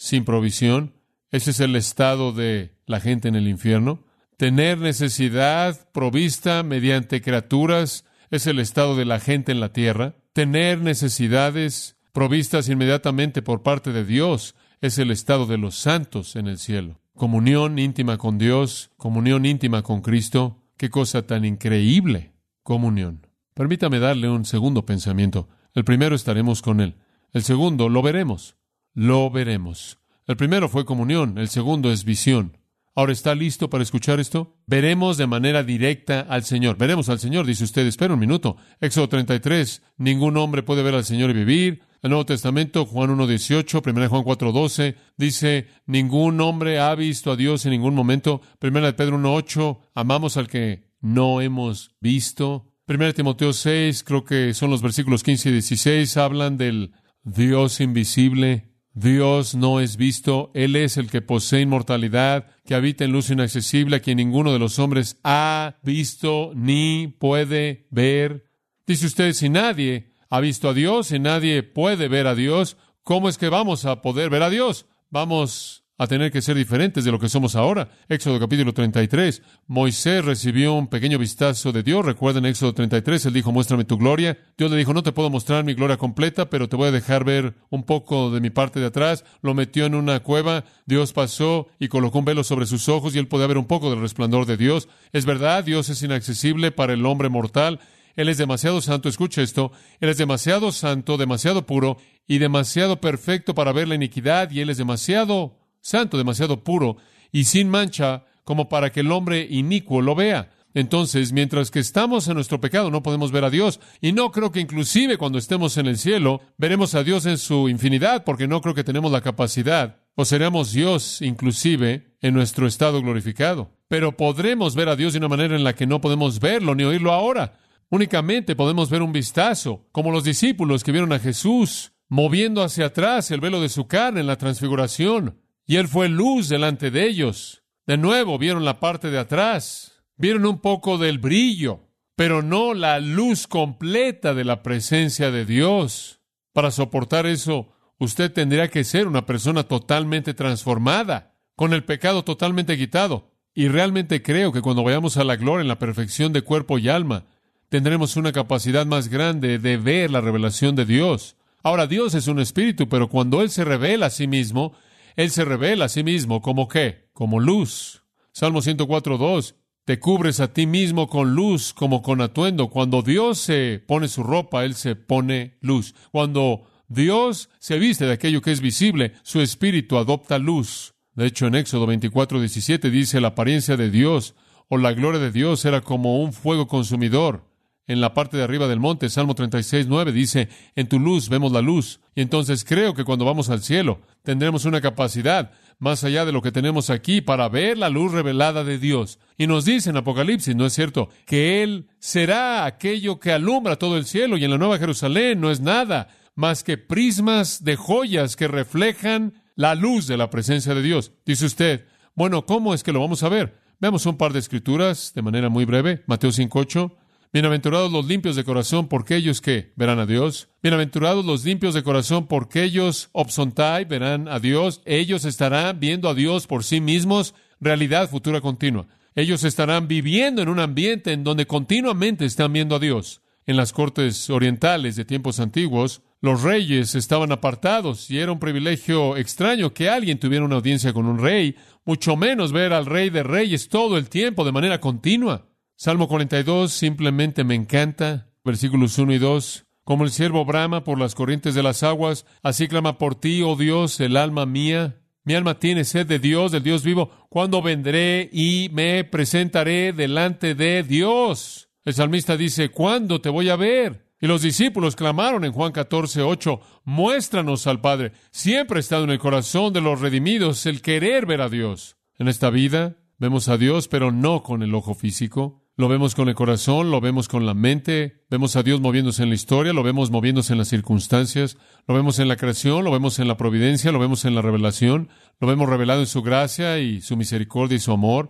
sin 0.00 0.24
provisión. 0.24 0.94
Ese 1.30 1.50
es 1.50 1.60
el 1.60 1.76
estado 1.76 2.32
de 2.32 2.72
la 2.86 3.00
gente 3.00 3.28
en 3.28 3.34
el 3.34 3.46
infierno. 3.46 4.06
Tener 4.38 4.78
necesidad 4.78 5.90
provista 5.92 6.62
mediante 6.62 7.20
criaturas 7.20 8.06
es 8.30 8.46
el 8.46 8.58
estado 8.58 8.96
de 8.96 9.04
la 9.04 9.20
gente 9.20 9.52
en 9.52 9.60
la 9.60 9.74
tierra. 9.74 10.16
Tener 10.32 10.80
necesidades 10.80 11.96
provistas 12.12 12.70
inmediatamente 12.70 13.42
por 13.42 13.62
parte 13.62 13.92
de 13.92 14.06
Dios 14.06 14.54
es 14.80 14.98
el 14.98 15.10
estado 15.10 15.44
de 15.44 15.58
los 15.58 15.74
santos 15.74 16.34
en 16.34 16.46
el 16.46 16.58
cielo 16.58 17.00
comunión 17.20 17.78
íntima 17.78 18.16
con 18.16 18.38
Dios, 18.38 18.92
comunión 18.96 19.44
íntima 19.44 19.82
con 19.82 20.00
Cristo. 20.00 20.62
Qué 20.78 20.88
cosa 20.88 21.26
tan 21.26 21.44
increíble, 21.44 22.32
comunión. 22.62 23.26
Permítame 23.52 23.98
darle 23.98 24.30
un 24.30 24.46
segundo 24.46 24.86
pensamiento. 24.86 25.46
El 25.74 25.84
primero 25.84 26.14
estaremos 26.14 26.62
con 26.62 26.80
Él. 26.80 26.96
El 27.34 27.42
segundo 27.42 27.90
lo 27.90 28.00
veremos. 28.00 28.56
Lo 28.94 29.30
veremos. 29.30 29.98
El 30.26 30.36
primero 30.36 30.68
fue 30.68 30.84
comunión, 30.84 31.38
el 31.38 31.48
segundo 31.48 31.90
es 31.90 32.04
visión. 32.04 32.56
Ahora 32.94 33.12
está 33.12 33.34
listo 33.34 33.70
para 33.70 33.82
escuchar 33.82 34.20
esto. 34.20 34.56
Veremos 34.66 35.16
de 35.16 35.26
manera 35.26 35.62
directa 35.62 36.20
al 36.28 36.44
Señor. 36.44 36.76
Veremos 36.76 37.08
al 37.08 37.20
Señor, 37.20 37.46
dice 37.46 37.64
usted. 37.64 37.86
Espera 37.86 38.14
un 38.14 38.20
minuto. 38.20 38.56
Éxodo 38.80 39.08
33. 39.08 39.82
Ningún 39.96 40.36
hombre 40.36 40.62
puede 40.62 40.82
ver 40.82 40.94
al 40.94 41.04
Señor 41.04 41.30
y 41.30 41.34
vivir. 41.34 41.82
El 42.02 42.10
Nuevo 42.10 42.26
Testamento, 42.26 42.86
Juan 42.86 43.16
1.18, 43.16 43.82
1 43.86 44.08
Juan 44.08 44.22
4.12, 44.22 44.96
dice, 45.18 45.66
ningún 45.84 46.40
hombre 46.40 46.78
ha 46.78 46.94
visto 46.94 47.30
a 47.30 47.36
Dios 47.36 47.66
en 47.66 47.72
ningún 47.72 47.94
momento. 47.94 48.40
1 48.62 48.80
de 48.80 48.92
Pedro 48.94 49.18
1.8, 49.18 49.78
amamos 49.94 50.38
al 50.38 50.48
que 50.48 50.90
no 51.00 51.42
hemos 51.42 51.94
visto. 52.00 52.72
1 52.88 53.12
Timoteo 53.12 53.52
6, 53.52 54.02
creo 54.02 54.24
que 54.24 54.54
son 54.54 54.70
los 54.70 54.80
versículos 54.80 55.22
15 55.22 55.50
y 55.50 55.52
16, 55.52 56.16
hablan 56.16 56.56
del 56.56 56.92
Dios 57.22 57.80
invisible. 57.80 58.69
Dios 58.92 59.54
no 59.54 59.80
es 59.80 59.96
visto, 59.96 60.50
Él 60.54 60.74
es 60.74 60.96
el 60.96 61.10
que 61.10 61.22
posee 61.22 61.60
inmortalidad, 61.60 62.46
que 62.64 62.74
habita 62.74 63.04
en 63.04 63.12
luz 63.12 63.30
inaccesible, 63.30 63.96
a 63.96 64.00
quien 64.00 64.16
ninguno 64.16 64.52
de 64.52 64.58
los 64.58 64.78
hombres 64.78 65.18
ha 65.22 65.76
visto 65.82 66.52
ni 66.54 67.06
puede 67.18 67.86
ver. 67.90 68.46
Dice 68.86 69.06
usted, 69.06 69.32
si 69.32 69.48
nadie 69.48 70.12
ha 70.28 70.40
visto 70.40 70.68
a 70.68 70.74
Dios 70.74 71.12
y 71.12 71.18
nadie 71.18 71.62
puede 71.62 72.08
ver 72.08 72.26
a 72.26 72.34
Dios, 72.34 72.76
¿cómo 73.02 73.28
es 73.28 73.38
que 73.38 73.48
vamos 73.48 73.84
a 73.84 74.02
poder 74.02 74.30
ver 74.30 74.42
a 74.42 74.50
Dios? 74.50 74.86
Vamos 75.10 75.84
a 76.00 76.06
tener 76.06 76.32
que 76.32 76.40
ser 76.40 76.56
diferentes 76.56 77.04
de 77.04 77.12
lo 77.12 77.18
que 77.18 77.28
somos 77.28 77.54
ahora. 77.54 77.90
Éxodo 78.08 78.40
capítulo 78.40 78.72
33. 78.72 79.42
Moisés 79.66 80.24
recibió 80.24 80.72
un 80.72 80.86
pequeño 80.86 81.18
vistazo 81.18 81.72
de 81.72 81.82
Dios. 81.82 82.06
Recuerden 82.06 82.46
Éxodo 82.46 82.72
33, 82.72 83.26
él 83.26 83.34
dijo, 83.34 83.52
muéstrame 83.52 83.84
tu 83.84 83.98
gloria. 83.98 84.38
Dios 84.56 84.70
le 84.70 84.78
dijo, 84.78 84.94
no 84.94 85.02
te 85.02 85.12
puedo 85.12 85.28
mostrar 85.28 85.62
mi 85.62 85.74
gloria 85.74 85.98
completa, 85.98 86.48
pero 86.48 86.70
te 86.70 86.76
voy 86.76 86.88
a 86.88 86.90
dejar 86.90 87.24
ver 87.24 87.54
un 87.68 87.82
poco 87.82 88.30
de 88.30 88.40
mi 88.40 88.48
parte 88.48 88.80
de 88.80 88.86
atrás. 88.86 89.26
Lo 89.42 89.52
metió 89.52 89.84
en 89.84 89.94
una 89.94 90.20
cueva. 90.20 90.64
Dios 90.86 91.12
pasó 91.12 91.68
y 91.78 91.88
colocó 91.88 92.20
un 92.20 92.24
velo 92.24 92.44
sobre 92.44 92.64
sus 92.64 92.88
ojos 92.88 93.14
y 93.14 93.18
él 93.18 93.28
podía 93.28 93.48
ver 93.48 93.58
un 93.58 93.66
poco 93.66 93.90
del 93.90 94.00
resplandor 94.00 94.46
de 94.46 94.56
Dios. 94.56 94.88
Es 95.12 95.26
verdad, 95.26 95.64
Dios 95.64 95.90
es 95.90 96.02
inaccesible 96.02 96.70
para 96.70 96.94
el 96.94 97.04
hombre 97.04 97.28
mortal. 97.28 97.78
Él 98.16 98.30
es 98.30 98.38
demasiado 98.38 98.80
santo, 98.80 99.10
escucha 99.10 99.42
esto, 99.42 99.70
Él 100.00 100.08
es 100.08 100.16
demasiado 100.16 100.72
santo, 100.72 101.18
demasiado 101.18 101.66
puro 101.66 101.98
y 102.26 102.38
demasiado 102.38 103.02
perfecto 103.02 103.54
para 103.54 103.72
ver 103.72 103.86
la 103.86 103.94
iniquidad, 103.94 104.50
y 104.50 104.60
Él 104.60 104.70
es 104.70 104.78
demasiado 104.78 105.59
santo, 105.80 106.18
demasiado 106.18 106.62
puro 106.62 106.96
y 107.32 107.44
sin 107.44 107.68
mancha 107.68 108.24
como 108.44 108.68
para 108.68 108.90
que 108.90 109.00
el 109.00 109.12
hombre 109.12 109.46
inicuo 109.48 110.02
lo 110.02 110.14
vea. 110.14 110.50
Entonces, 110.72 111.32
mientras 111.32 111.70
que 111.70 111.80
estamos 111.80 112.28
en 112.28 112.34
nuestro 112.34 112.60
pecado, 112.60 112.90
no 112.90 113.02
podemos 113.02 113.32
ver 113.32 113.44
a 113.44 113.50
Dios. 113.50 113.80
Y 114.00 114.12
no 114.12 114.30
creo 114.30 114.52
que 114.52 114.60
inclusive 114.60 115.18
cuando 115.18 115.38
estemos 115.38 115.76
en 115.76 115.86
el 115.86 115.98
cielo, 115.98 116.40
veremos 116.58 116.94
a 116.94 117.02
Dios 117.02 117.26
en 117.26 117.38
su 117.38 117.68
infinidad, 117.68 118.24
porque 118.24 118.46
no 118.46 118.60
creo 118.60 118.74
que 118.74 118.84
tenemos 118.84 119.10
la 119.10 119.20
capacidad, 119.20 119.96
o 120.14 120.24
seremos 120.24 120.72
Dios 120.72 121.22
inclusive 121.22 122.16
en 122.20 122.34
nuestro 122.34 122.66
estado 122.66 123.02
glorificado. 123.02 123.72
Pero 123.88 124.16
podremos 124.16 124.76
ver 124.76 124.88
a 124.88 124.96
Dios 124.96 125.12
de 125.12 125.18
una 125.18 125.28
manera 125.28 125.56
en 125.56 125.64
la 125.64 125.74
que 125.74 125.86
no 125.86 126.00
podemos 126.00 126.38
verlo 126.38 126.74
ni 126.76 126.84
oírlo 126.84 127.12
ahora. 127.12 127.58
Únicamente 127.88 128.54
podemos 128.54 128.88
ver 128.90 129.02
un 129.02 129.12
vistazo, 129.12 129.88
como 129.90 130.12
los 130.12 130.22
discípulos 130.22 130.84
que 130.84 130.92
vieron 130.92 131.12
a 131.12 131.18
Jesús 131.18 131.92
moviendo 132.08 132.62
hacia 132.62 132.86
atrás 132.86 133.30
el 133.30 133.40
velo 133.40 133.60
de 133.60 133.68
su 133.68 133.86
carne 133.86 134.20
en 134.20 134.26
la 134.26 134.36
transfiguración, 134.36 135.40
y 135.70 135.76
Él 135.76 135.86
fue 135.86 136.08
luz 136.08 136.48
delante 136.48 136.90
de 136.90 137.06
ellos. 137.06 137.62
De 137.86 137.96
nuevo 137.96 138.38
vieron 138.38 138.64
la 138.64 138.80
parte 138.80 139.08
de 139.08 139.20
atrás, 139.20 140.02
vieron 140.16 140.44
un 140.44 140.58
poco 140.58 140.98
del 140.98 141.20
brillo, 141.20 141.86
pero 142.16 142.42
no 142.42 142.74
la 142.74 142.98
luz 142.98 143.46
completa 143.46 144.34
de 144.34 144.42
la 144.42 144.64
presencia 144.64 145.30
de 145.30 145.44
Dios. 145.44 146.18
Para 146.52 146.72
soportar 146.72 147.26
eso, 147.26 147.68
usted 147.98 148.32
tendría 148.32 148.66
que 148.66 148.82
ser 148.82 149.06
una 149.06 149.26
persona 149.26 149.62
totalmente 149.62 150.34
transformada, 150.34 151.36
con 151.54 151.72
el 151.72 151.84
pecado 151.84 152.24
totalmente 152.24 152.76
quitado. 152.76 153.30
Y 153.54 153.68
realmente 153.68 154.22
creo 154.22 154.50
que 154.50 154.62
cuando 154.62 154.82
vayamos 154.82 155.18
a 155.18 155.22
la 155.22 155.36
gloria 155.36 155.62
en 155.62 155.68
la 155.68 155.78
perfección 155.78 156.32
de 156.32 156.42
cuerpo 156.42 156.78
y 156.78 156.88
alma, 156.88 157.26
tendremos 157.68 158.16
una 158.16 158.32
capacidad 158.32 158.86
más 158.86 159.06
grande 159.06 159.60
de 159.60 159.76
ver 159.76 160.10
la 160.10 160.20
revelación 160.20 160.74
de 160.74 160.84
Dios. 160.84 161.36
Ahora, 161.62 161.86
Dios 161.86 162.16
es 162.16 162.26
un 162.26 162.40
espíritu, 162.40 162.88
pero 162.88 163.08
cuando 163.08 163.40
Él 163.40 163.50
se 163.50 163.64
revela 163.64 164.06
a 164.06 164.10
sí 164.10 164.26
mismo, 164.26 164.74
Él 165.16 165.30
se 165.30 165.44
revela 165.44 165.86
a 165.86 165.88
sí 165.88 166.02
mismo 166.02 166.40
como 166.40 166.68
qué? 166.68 167.08
Como 167.12 167.40
luz. 167.40 168.04
Salmo 168.32 168.60
104.2. 168.60 169.54
Te 169.84 169.98
cubres 169.98 170.40
a 170.40 170.52
ti 170.52 170.66
mismo 170.66 171.08
con 171.08 171.34
luz 171.34 171.74
como 171.74 172.02
con 172.02 172.20
atuendo. 172.20 172.68
Cuando 172.70 173.02
Dios 173.02 173.38
se 173.38 173.82
pone 173.86 174.08
su 174.08 174.22
ropa, 174.22 174.64
Él 174.64 174.74
se 174.74 174.94
pone 174.94 175.58
luz. 175.60 175.94
Cuando 176.12 176.64
Dios 176.88 177.50
se 177.58 177.78
viste 177.78 178.06
de 178.06 178.12
aquello 178.12 178.42
que 178.42 178.52
es 178.52 178.60
visible, 178.60 179.14
su 179.22 179.40
espíritu 179.40 179.96
adopta 179.96 180.38
luz. 180.38 180.94
De 181.14 181.26
hecho, 181.26 181.46
en 181.46 181.56
Éxodo 181.56 181.86
24.17 181.86 182.90
dice 182.90 183.20
la 183.20 183.28
apariencia 183.28 183.76
de 183.76 183.90
Dios 183.90 184.34
o 184.68 184.78
la 184.78 184.92
gloria 184.92 185.20
de 185.20 185.32
Dios 185.32 185.64
era 185.64 185.80
como 185.80 186.22
un 186.22 186.32
fuego 186.32 186.68
consumidor 186.68 187.49
en 187.90 188.00
la 188.00 188.14
parte 188.14 188.36
de 188.36 188.44
arriba 188.44 188.68
del 188.68 188.78
monte, 188.78 189.10
Salmo 189.10 189.34
36, 189.34 189.88
9, 189.88 190.12
dice, 190.12 190.48
en 190.76 190.88
tu 190.88 191.00
luz 191.00 191.28
vemos 191.28 191.50
la 191.50 191.60
luz. 191.60 191.98
Y 192.14 192.20
entonces 192.20 192.64
creo 192.64 192.94
que 192.94 193.02
cuando 193.02 193.24
vamos 193.24 193.50
al 193.50 193.62
cielo 193.62 194.00
tendremos 194.22 194.64
una 194.64 194.80
capacidad 194.80 195.50
más 195.80 196.04
allá 196.04 196.24
de 196.24 196.30
lo 196.30 196.40
que 196.40 196.52
tenemos 196.52 196.88
aquí 196.88 197.20
para 197.20 197.48
ver 197.48 197.76
la 197.76 197.88
luz 197.88 198.12
revelada 198.12 198.62
de 198.62 198.78
Dios. 198.78 199.18
Y 199.36 199.48
nos 199.48 199.64
dice 199.64 199.90
en 199.90 199.96
Apocalipsis, 199.96 200.54
¿no 200.54 200.66
es 200.66 200.72
cierto?, 200.72 201.08
que 201.26 201.64
Él 201.64 201.88
será 201.98 202.64
aquello 202.64 203.18
que 203.18 203.32
alumbra 203.32 203.74
todo 203.74 203.96
el 203.96 204.04
cielo 204.04 204.36
y 204.36 204.44
en 204.44 204.52
la 204.52 204.58
Nueva 204.58 204.78
Jerusalén 204.78 205.40
no 205.40 205.50
es 205.50 205.60
nada 205.60 206.10
más 206.36 206.62
que 206.62 206.78
prismas 206.78 207.64
de 207.64 207.74
joyas 207.74 208.36
que 208.36 208.46
reflejan 208.46 209.42
la 209.56 209.74
luz 209.74 210.06
de 210.06 210.16
la 210.16 210.30
presencia 210.30 210.76
de 210.76 210.82
Dios. 210.82 211.10
Dice 211.26 211.44
usted, 211.44 211.86
bueno, 212.14 212.46
¿cómo 212.46 212.72
es 212.72 212.84
que 212.84 212.92
lo 212.92 213.00
vamos 213.00 213.24
a 213.24 213.28
ver? 213.28 213.58
Veamos 213.80 214.06
un 214.06 214.16
par 214.16 214.32
de 214.32 214.38
escrituras 214.38 215.10
de 215.12 215.22
manera 215.22 215.48
muy 215.48 215.64
breve. 215.64 216.04
Mateo 216.06 216.30
5.8. 216.30 216.92
Bienaventurados 217.32 217.92
los 217.92 218.06
limpios 218.06 218.34
de 218.34 218.42
corazón, 218.42 218.88
porque 218.88 219.14
ellos 219.14 219.40
que 219.40 219.72
verán 219.76 220.00
a 220.00 220.06
Dios. 220.06 220.48
Bienaventurados 220.64 221.24
los 221.24 221.44
limpios 221.44 221.74
de 221.74 221.84
corazón, 221.84 222.26
porque 222.26 222.64
ellos 222.64 223.08
obsontai 223.12 223.84
verán 223.84 224.26
a 224.26 224.40
Dios. 224.40 224.82
Ellos 224.84 225.24
estarán 225.24 225.78
viendo 225.78 226.08
a 226.08 226.14
Dios 226.14 226.48
por 226.48 226.64
sí 226.64 226.80
mismos, 226.80 227.36
realidad 227.60 228.10
futura 228.10 228.40
continua. 228.40 228.88
Ellos 229.14 229.44
estarán 229.44 229.86
viviendo 229.86 230.42
en 230.42 230.48
un 230.48 230.58
ambiente 230.58 231.12
en 231.12 231.22
donde 231.22 231.46
continuamente 231.46 232.24
están 232.24 232.52
viendo 232.52 232.74
a 232.74 232.80
Dios. 232.80 233.22
En 233.46 233.56
las 233.56 233.72
cortes 233.72 234.28
orientales 234.28 234.96
de 234.96 235.04
tiempos 235.04 235.38
antiguos, 235.38 236.02
Los 236.22 236.42
reyes 236.42 236.94
estaban 236.96 237.32
apartados 237.32 238.10
y 238.10 238.18
era 238.18 238.30
un 238.30 238.38
privilegio 238.38 239.16
extraño 239.16 239.72
que 239.72 239.88
alguien 239.88 240.18
tuviera 240.18 240.44
una 240.44 240.56
audiencia 240.56 240.92
con 240.92 241.06
un 241.06 241.18
rey, 241.18 241.56
mucho 241.86 242.14
menos 242.14 242.52
ver 242.52 242.74
al 242.74 242.84
rey 242.84 243.08
de 243.08 243.22
reyes 243.22 243.70
todo 243.70 243.96
el 243.96 244.10
tiempo 244.10 244.44
de 244.44 244.52
manera 244.52 244.80
continua. 244.80 245.49
Salmo 245.82 246.08
42 246.08 246.70
simplemente 246.70 247.42
me 247.42 247.54
encanta. 247.54 248.28
Versículos 248.44 248.98
1 248.98 249.14
y 249.14 249.18
2. 249.18 249.64
Como 249.82 250.04
el 250.04 250.10
siervo 250.10 250.44
brama 250.44 250.84
por 250.84 250.98
las 250.98 251.14
corrientes 251.14 251.54
de 251.54 251.62
las 251.62 251.82
aguas, 251.82 252.26
así 252.42 252.68
clama 252.68 252.98
por 252.98 253.14
ti, 253.14 253.40
oh 253.40 253.56
Dios, 253.56 253.98
el 254.00 254.18
alma 254.18 254.44
mía. 254.44 255.00
Mi 255.24 255.32
alma 255.32 255.58
tiene 255.58 255.84
sed 255.84 256.06
de 256.06 256.18
Dios, 256.18 256.52
del 256.52 256.64
Dios 256.64 256.84
vivo. 256.84 257.10
¿Cuándo 257.30 257.62
vendré 257.62 258.28
y 258.30 258.68
me 258.74 259.04
presentaré 259.04 259.94
delante 259.94 260.54
de 260.54 260.82
Dios? 260.82 261.70
El 261.82 261.94
salmista 261.94 262.36
dice, 262.36 262.68
¿cuándo 262.68 263.22
te 263.22 263.30
voy 263.30 263.48
a 263.48 263.56
ver? 263.56 264.04
Y 264.20 264.26
los 264.26 264.42
discípulos 264.42 264.96
clamaron 264.96 265.46
en 265.46 265.52
Juan 265.52 265.72
14, 265.72 266.20
8, 266.20 266.60
muéstranos 266.84 267.66
al 267.66 267.80
Padre. 267.80 268.12
Siempre 268.32 268.76
ha 268.76 268.80
estado 268.80 269.04
en 269.04 269.12
el 269.12 269.18
corazón 269.18 269.72
de 269.72 269.80
los 269.80 269.98
redimidos 269.98 270.66
el 270.66 270.82
querer 270.82 271.24
ver 271.24 271.40
a 271.40 271.48
Dios. 271.48 271.96
En 272.18 272.28
esta 272.28 272.50
vida 272.50 272.98
vemos 273.16 273.48
a 273.48 273.56
Dios, 273.56 273.88
pero 273.88 274.12
no 274.12 274.42
con 274.42 274.62
el 274.62 274.74
ojo 274.74 274.92
físico. 274.94 275.59
Lo 275.80 275.88
vemos 275.88 276.14
con 276.14 276.28
el 276.28 276.34
corazón, 276.34 276.90
lo 276.90 277.00
vemos 277.00 277.26
con 277.26 277.46
la 277.46 277.54
mente, 277.54 278.22
vemos 278.28 278.54
a 278.54 278.62
Dios 278.62 278.82
moviéndose 278.82 279.22
en 279.22 279.30
la 279.30 279.34
historia, 279.34 279.72
lo 279.72 279.82
vemos 279.82 280.10
moviéndose 280.10 280.52
en 280.52 280.58
las 280.58 280.68
circunstancias, 280.68 281.56
lo 281.88 281.94
vemos 281.94 282.18
en 282.18 282.28
la 282.28 282.36
creación, 282.36 282.84
lo 282.84 282.90
vemos 282.90 283.18
en 283.18 283.26
la 283.28 283.38
providencia, 283.38 283.90
lo 283.90 283.98
vemos 283.98 284.26
en 284.26 284.34
la 284.34 284.42
revelación, 284.42 285.08
lo 285.40 285.48
vemos 285.48 285.70
revelado 285.70 286.00
en 286.00 286.06
su 286.06 286.20
gracia 286.20 286.80
y 286.80 287.00
su 287.00 287.16
misericordia 287.16 287.76
y 287.76 287.80
su 287.80 287.92
amor, 287.92 288.28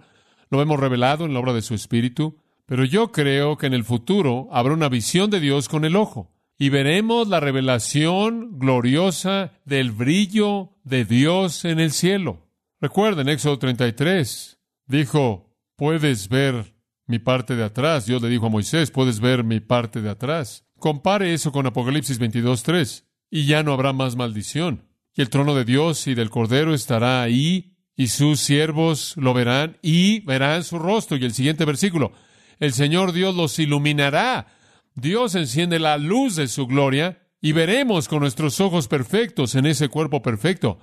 lo 0.49 0.59
vemos 0.59 0.79
revelado 0.79 1.25
en 1.25 1.35
la 1.35 1.41
obra 1.41 1.53
de 1.53 1.63
su 1.63 1.75
Espíritu. 1.75 2.37
Pero 2.67 2.85
yo 2.85 3.11
creo 3.11 3.59
que 3.59 3.67
en 3.67 3.75
el 3.75 3.83
futuro 3.83 4.47
habrá 4.53 4.73
una 4.73 4.89
visión 4.89 5.29
de 5.29 5.41
Dios 5.41 5.69
con 5.69 5.85
el 5.85 5.97
ojo 5.97 6.31
y 6.57 6.69
veremos 6.69 7.27
la 7.27 7.41
revelación 7.41 8.61
gloriosa 8.61 9.55
del 9.65 9.91
brillo 9.91 10.77
de 10.85 11.05
Dios 11.05 11.65
en 11.65 11.81
el 11.81 11.91
cielo. 11.91 12.47
Recuerden, 12.81 13.29
Éxodo 13.29 13.59
33 13.59 14.61
dijo, 14.87 15.51
puedes 15.75 16.29
ver 16.29 16.79
mi 17.11 17.19
parte 17.19 17.57
de 17.57 17.65
atrás. 17.65 18.07
Dios 18.07 18.23
le 18.23 18.29
dijo 18.29 18.47
a 18.47 18.51
Moisés, 18.51 18.91
puedes 18.91 19.21
ver 19.21 19.45
mi 19.45 19.61
parte 19.61 20.01
de 20.01 20.09
atrás. 20.09 20.65
Compare 20.79 21.35
eso 21.35 21.53
con 21.53 21.67
Apocalipsis 21.67 22.19
22.3 22.19 23.05
y 23.31 23.45
ya 23.45 23.63
no 23.63 23.73
habrá 23.73 23.93
más 23.93 24.17
maldición. 24.17 24.89
Y 25.15 25.21
el 25.21 25.29
trono 25.29 25.55
de 25.55 25.65
Dios 25.65 26.07
y 26.07 26.15
del 26.15 26.31
Cordero 26.31 26.73
estará 26.73 27.21
ahí 27.21 27.77
y 27.97 28.09
sus 28.09 28.41
siervos 28.41 29.15
lo 29.17 29.35
verán 29.35 29.77
y 29.83 30.21
verán 30.21 30.65
su 30.65 30.79
rostro. 30.79 31.17
Y 31.17 31.25
el 31.25 31.35
siguiente 31.35 31.65
versículo, 31.65 32.13
el 32.59 32.73
Señor 32.73 33.13
Dios 33.13 33.35
los 33.35 33.59
iluminará. 33.59 34.47
Dios 34.95 35.35
enciende 35.35 35.79
la 35.79 35.99
luz 35.99 36.37
de 36.37 36.49
su 36.49 36.67
gloria 36.67 37.27
y 37.43 37.53
veremos 37.53 38.09
con 38.09 38.21
nuestros 38.21 38.61
ojos 38.61 38.89
perfectos 38.89 39.55
en 39.55 39.67
ese 39.67 39.89
cuerpo 39.89 40.23
perfecto 40.23 40.79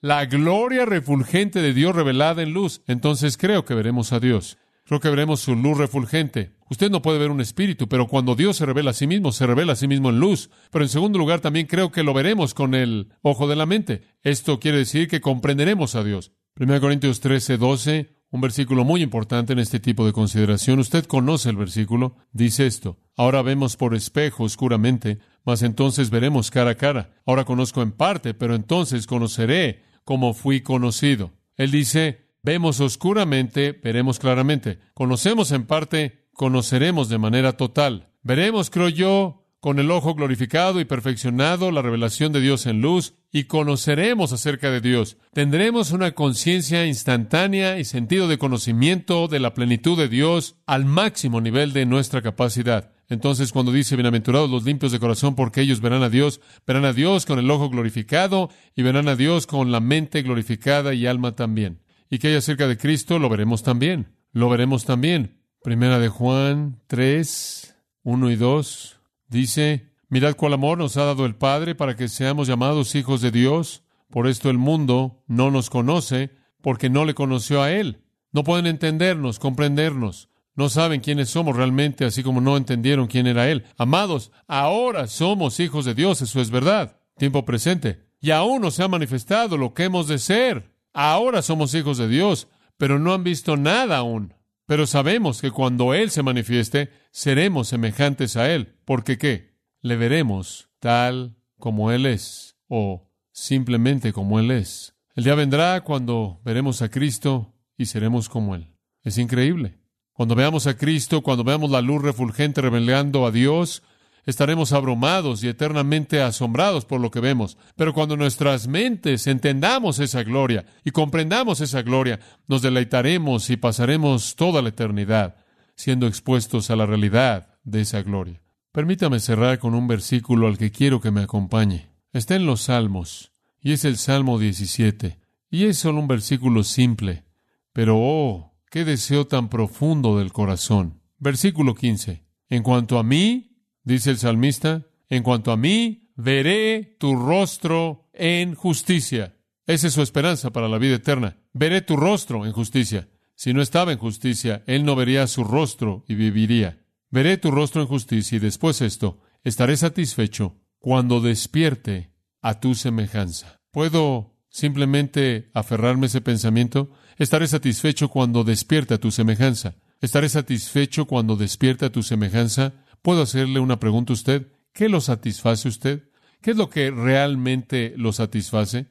la 0.00 0.26
gloria 0.26 0.84
refulgente 0.84 1.62
de 1.62 1.72
Dios 1.72 1.94
revelada 1.94 2.42
en 2.42 2.52
luz. 2.52 2.82
Entonces 2.86 3.36
creo 3.36 3.64
que 3.64 3.74
veremos 3.74 4.12
a 4.12 4.20
Dios. 4.20 4.58
Creo 4.86 5.00
que 5.00 5.10
veremos 5.10 5.40
su 5.40 5.54
luz 5.54 5.76
refulgente. 5.76 6.52
Usted 6.70 6.90
no 6.90 7.02
puede 7.02 7.18
ver 7.18 7.30
un 7.30 7.40
espíritu, 7.40 7.88
pero 7.88 8.06
cuando 8.06 8.34
Dios 8.34 8.56
se 8.56 8.66
revela 8.66 8.92
a 8.92 8.94
sí 8.94 9.06
mismo, 9.06 9.32
se 9.32 9.46
revela 9.46 9.74
a 9.74 9.76
sí 9.76 9.88
mismo 9.88 10.08
en 10.10 10.20
luz. 10.20 10.48
Pero 10.70 10.84
en 10.84 10.88
segundo 10.88 11.18
lugar, 11.18 11.40
también 11.40 11.66
creo 11.66 11.92
que 11.92 12.02
lo 12.02 12.14
veremos 12.14 12.54
con 12.54 12.74
el 12.74 13.08
ojo 13.22 13.46
de 13.48 13.56
la 13.56 13.66
mente. 13.66 14.02
Esto 14.22 14.60
quiere 14.60 14.78
decir 14.78 15.08
que 15.08 15.20
comprenderemos 15.20 15.94
a 15.94 16.04
Dios. 16.04 16.32
1 16.58 16.80
Corintios 16.80 17.20
13, 17.20 17.58
12 17.58 18.16
un 18.30 18.40
versículo 18.40 18.84
muy 18.84 19.02
importante 19.02 19.52
en 19.52 19.58
este 19.60 19.80
tipo 19.80 20.04
de 20.04 20.12
consideración. 20.12 20.78
Usted 20.78 21.04
conoce 21.04 21.50
el 21.50 21.56
versículo. 21.56 22.16
Dice 22.32 22.66
esto. 22.66 22.98
Ahora 23.16 23.42
vemos 23.42 23.76
por 23.76 23.94
espejo 23.94 24.44
oscuramente, 24.44 25.18
mas 25.44 25.62
entonces 25.62 26.10
veremos 26.10 26.50
cara 26.50 26.72
a 26.72 26.74
cara. 26.74 27.14
Ahora 27.24 27.44
conozco 27.44 27.82
en 27.82 27.92
parte, 27.92 28.34
pero 28.34 28.54
entonces 28.54 29.06
conoceré 29.06 29.84
como 30.04 30.34
fui 30.34 30.60
conocido. 30.60 31.32
Él 31.56 31.70
dice, 31.70 32.25
vemos 32.46 32.78
oscuramente, 32.78 33.72
veremos 33.72 34.20
claramente. 34.20 34.78
Conocemos 34.94 35.50
en 35.50 35.66
parte, 35.66 36.28
conoceremos 36.32 37.08
de 37.08 37.18
manera 37.18 37.56
total. 37.56 38.12
Veremos, 38.22 38.70
creo 38.70 38.88
yo, 38.88 39.42
con 39.58 39.80
el 39.80 39.90
ojo 39.90 40.14
glorificado 40.14 40.78
y 40.78 40.84
perfeccionado 40.84 41.72
la 41.72 41.82
revelación 41.82 42.32
de 42.32 42.40
Dios 42.40 42.66
en 42.66 42.80
luz 42.80 43.14
y 43.32 43.44
conoceremos 43.44 44.32
acerca 44.32 44.70
de 44.70 44.80
Dios. 44.80 45.16
Tendremos 45.32 45.90
una 45.90 46.12
conciencia 46.12 46.86
instantánea 46.86 47.80
y 47.80 47.84
sentido 47.84 48.28
de 48.28 48.38
conocimiento 48.38 49.26
de 49.26 49.40
la 49.40 49.52
plenitud 49.52 49.98
de 49.98 50.08
Dios 50.08 50.54
al 50.66 50.84
máximo 50.84 51.40
nivel 51.40 51.72
de 51.72 51.84
nuestra 51.84 52.22
capacidad. 52.22 52.92
Entonces, 53.08 53.50
cuando 53.50 53.72
dice 53.72 53.96
bienaventurados 53.96 54.48
los 54.48 54.62
limpios 54.62 54.92
de 54.92 55.00
corazón, 55.00 55.34
porque 55.34 55.62
ellos 55.62 55.80
verán 55.80 56.04
a 56.04 56.10
Dios, 56.10 56.40
verán 56.64 56.84
a 56.84 56.92
Dios 56.92 57.26
con 57.26 57.40
el 57.40 57.50
ojo 57.50 57.70
glorificado 57.70 58.50
y 58.76 58.82
verán 58.82 59.08
a 59.08 59.16
Dios 59.16 59.48
con 59.48 59.72
la 59.72 59.80
mente 59.80 60.22
glorificada 60.22 60.94
y 60.94 61.08
alma 61.08 61.34
también. 61.34 61.80
Y 62.10 62.18
que 62.18 62.28
hay 62.28 62.34
acerca 62.34 62.68
de 62.68 62.78
Cristo, 62.78 63.18
lo 63.18 63.28
veremos 63.28 63.62
también. 63.62 64.14
Lo 64.32 64.48
veremos 64.48 64.84
también. 64.84 65.40
Primera 65.62 65.98
de 65.98 66.08
Juan 66.08 66.80
3, 66.86 67.76
1 68.02 68.30
y 68.30 68.36
2. 68.36 69.00
Dice, 69.28 69.92
mirad 70.08 70.36
cuál 70.36 70.52
amor 70.52 70.78
nos 70.78 70.96
ha 70.96 71.04
dado 71.04 71.26
el 71.26 71.34
Padre 71.34 71.74
para 71.74 71.96
que 71.96 72.08
seamos 72.08 72.46
llamados 72.46 72.94
hijos 72.94 73.20
de 73.20 73.30
Dios. 73.30 73.82
Por 74.10 74.28
esto 74.28 74.50
el 74.50 74.58
mundo 74.58 75.24
no 75.26 75.50
nos 75.50 75.70
conoce 75.70 76.30
porque 76.62 76.88
no 76.90 77.04
le 77.04 77.14
conoció 77.14 77.62
a 77.62 77.72
Él. 77.72 78.02
No 78.32 78.44
pueden 78.44 78.66
entendernos, 78.66 79.38
comprendernos. 79.38 80.28
No 80.54 80.68
saben 80.68 81.00
quiénes 81.00 81.28
somos 81.28 81.56
realmente, 81.56 82.04
así 82.04 82.22
como 82.22 82.40
no 82.40 82.56
entendieron 82.56 83.08
quién 83.08 83.26
era 83.26 83.50
Él. 83.50 83.64
Amados, 83.76 84.32
ahora 84.46 85.06
somos 85.06 85.60
hijos 85.60 85.84
de 85.84 85.94
Dios, 85.94 86.22
eso 86.22 86.40
es 86.40 86.50
verdad. 86.50 87.00
Tiempo 87.18 87.44
presente. 87.44 88.06
Y 88.20 88.30
aún 88.30 88.62
no 88.62 88.70
se 88.70 88.82
ha 88.82 88.88
manifestado 88.88 89.56
lo 89.56 89.74
que 89.74 89.84
hemos 89.84 90.08
de 90.08 90.18
ser. 90.18 90.75
Ahora 90.98 91.42
somos 91.42 91.74
hijos 91.74 91.98
de 91.98 92.08
Dios, 92.08 92.48
pero 92.78 92.98
no 92.98 93.12
han 93.12 93.22
visto 93.22 93.58
nada 93.58 93.98
aún. 93.98 94.32
Pero 94.64 94.86
sabemos 94.86 95.42
que 95.42 95.50
cuando 95.50 95.92
Él 95.92 96.10
se 96.10 96.22
manifieste, 96.22 96.90
seremos 97.10 97.68
semejantes 97.68 98.34
a 98.38 98.50
Él. 98.50 98.78
Porque 98.86 99.18
qué? 99.18 99.58
Le 99.82 99.96
veremos 99.96 100.70
tal 100.80 101.36
como 101.58 101.92
Él 101.92 102.06
es, 102.06 102.56
o 102.66 103.10
simplemente 103.30 104.14
como 104.14 104.40
Él 104.40 104.50
es. 104.50 104.94
El 105.14 105.24
día 105.24 105.34
vendrá 105.34 105.82
cuando 105.82 106.40
veremos 106.46 106.80
a 106.80 106.88
Cristo 106.88 107.52
y 107.76 107.84
seremos 107.84 108.30
como 108.30 108.54
Él. 108.54 108.72
Es 109.02 109.18
increíble. 109.18 109.78
Cuando 110.14 110.34
veamos 110.34 110.66
a 110.66 110.78
Cristo, 110.78 111.20
cuando 111.20 111.44
veamos 111.44 111.70
la 111.70 111.82
luz 111.82 112.00
refulgente 112.00 112.62
revelando 112.62 113.26
a 113.26 113.30
Dios, 113.30 113.82
estaremos 114.26 114.72
abrumados 114.72 115.42
y 115.42 115.48
eternamente 115.48 116.20
asombrados 116.20 116.84
por 116.84 117.00
lo 117.00 117.10
que 117.10 117.20
vemos. 117.20 117.56
Pero 117.76 117.94
cuando 117.94 118.16
nuestras 118.16 118.68
mentes 118.68 119.26
entendamos 119.26 119.98
esa 120.00 120.22
gloria 120.24 120.66
y 120.84 120.90
comprendamos 120.90 121.60
esa 121.60 121.82
gloria, 121.82 122.20
nos 122.46 122.60
deleitaremos 122.60 123.48
y 123.48 123.56
pasaremos 123.56 124.36
toda 124.36 124.60
la 124.60 124.68
eternidad 124.68 125.36
siendo 125.76 126.06
expuestos 126.06 126.70
a 126.70 126.76
la 126.76 126.86
realidad 126.86 127.48
de 127.64 127.82
esa 127.82 128.02
gloria. 128.02 128.42
Permítame 128.72 129.20
cerrar 129.20 129.58
con 129.58 129.74
un 129.74 129.86
versículo 129.86 130.48
al 130.48 130.58
que 130.58 130.70
quiero 130.70 131.00
que 131.00 131.10
me 131.10 131.22
acompañe. 131.22 131.88
Está 132.12 132.34
en 132.34 132.46
los 132.46 132.62
Salmos, 132.62 133.32
y 133.60 133.72
es 133.72 133.84
el 133.84 133.96
Salmo 133.96 134.38
17, 134.38 135.18
y 135.50 135.64
es 135.64 135.78
solo 135.78 136.00
un 136.00 136.08
versículo 136.08 136.64
simple, 136.64 137.24
pero 137.72 137.96
oh, 137.98 138.54
qué 138.70 138.84
deseo 138.84 139.26
tan 139.26 139.48
profundo 139.48 140.18
del 140.18 140.32
corazón. 140.32 141.00
Versículo 141.18 141.74
15. 141.74 142.24
En 142.48 142.62
cuanto 142.62 142.98
a 142.98 143.02
mí, 143.02 143.55
Dice 143.86 144.10
el 144.10 144.18
salmista, 144.18 144.84
en 145.08 145.22
cuanto 145.22 145.52
a 145.52 145.56
mí, 145.56 146.10
veré 146.16 146.96
tu 146.98 147.14
rostro 147.14 148.10
en 148.12 148.56
justicia. 148.56 149.36
Esa 149.64 149.86
es 149.86 149.92
su 149.92 150.02
esperanza 150.02 150.50
para 150.50 150.68
la 150.68 150.78
vida 150.78 150.96
eterna. 150.96 151.36
Veré 151.52 151.82
tu 151.82 151.96
rostro 151.96 152.44
en 152.46 152.52
justicia. 152.52 153.08
Si 153.36 153.54
no 153.54 153.62
estaba 153.62 153.92
en 153.92 153.98
justicia, 153.98 154.64
él 154.66 154.84
no 154.84 154.96
vería 154.96 155.28
su 155.28 155.44
rostro 155.44 156.04
y 156.08 156.16
viviría. 156.16 156.84
Veré 157.10 157.36
tu 157.36 157.52
rostro 157.52 157.80
en 157.80 157.86
justicia 157.86 158.34
y 158.34 158.40
después 158.40 158.80
esto, 158.80 159.20
estaré 159.44 159.76
satisfecho 159.76 160.56
cuando 160.80 161.20
despierte 161.20 162.10
a 162.42 162.58
tu 162.58 162.74
semejanza. 162.74 163.60
¿Puedo 163.70 164.34
simplemente 164.48 165.52
aferrarme 165.54 166.06
a 166.06 166.08
ese 166.08 166.20
pensamiento? 166.20 166.90
Estaré 167.18 167.46
satisfecho 167.46 168.08
cuando 168.08 168.42
despierte 168.42 168.94
a 168.94 168.98
tu 168.98 169.12
semejanza. 169.12 169.76
Estaré 170.00 170.28
satisfecho 170.28 171.04
cuando 171.06 171.36
despierte 171.36 171.84
a 171.84 171.92
tu 171.92 172.02
semejanza 172.02 172.74
¿Puedo 173.06 173.22
hacerle 173.22 173.60
una 173.60 173.78
pregunta 173.78 174.12
a 174.12 174.14
usted? 174.14 174.48
¿Qué 174.72 174.88
lo 174.88 175.00
satisface 175.00 175.68
usted? 175.68 176.08
¿Qué 176.40 176.50
es 176.50 176.56
lo 176.56 176.68
que 176.68 176.90
realmente 176.90 177.94
lo 177.96 178.12
satisface? 178.12 178.88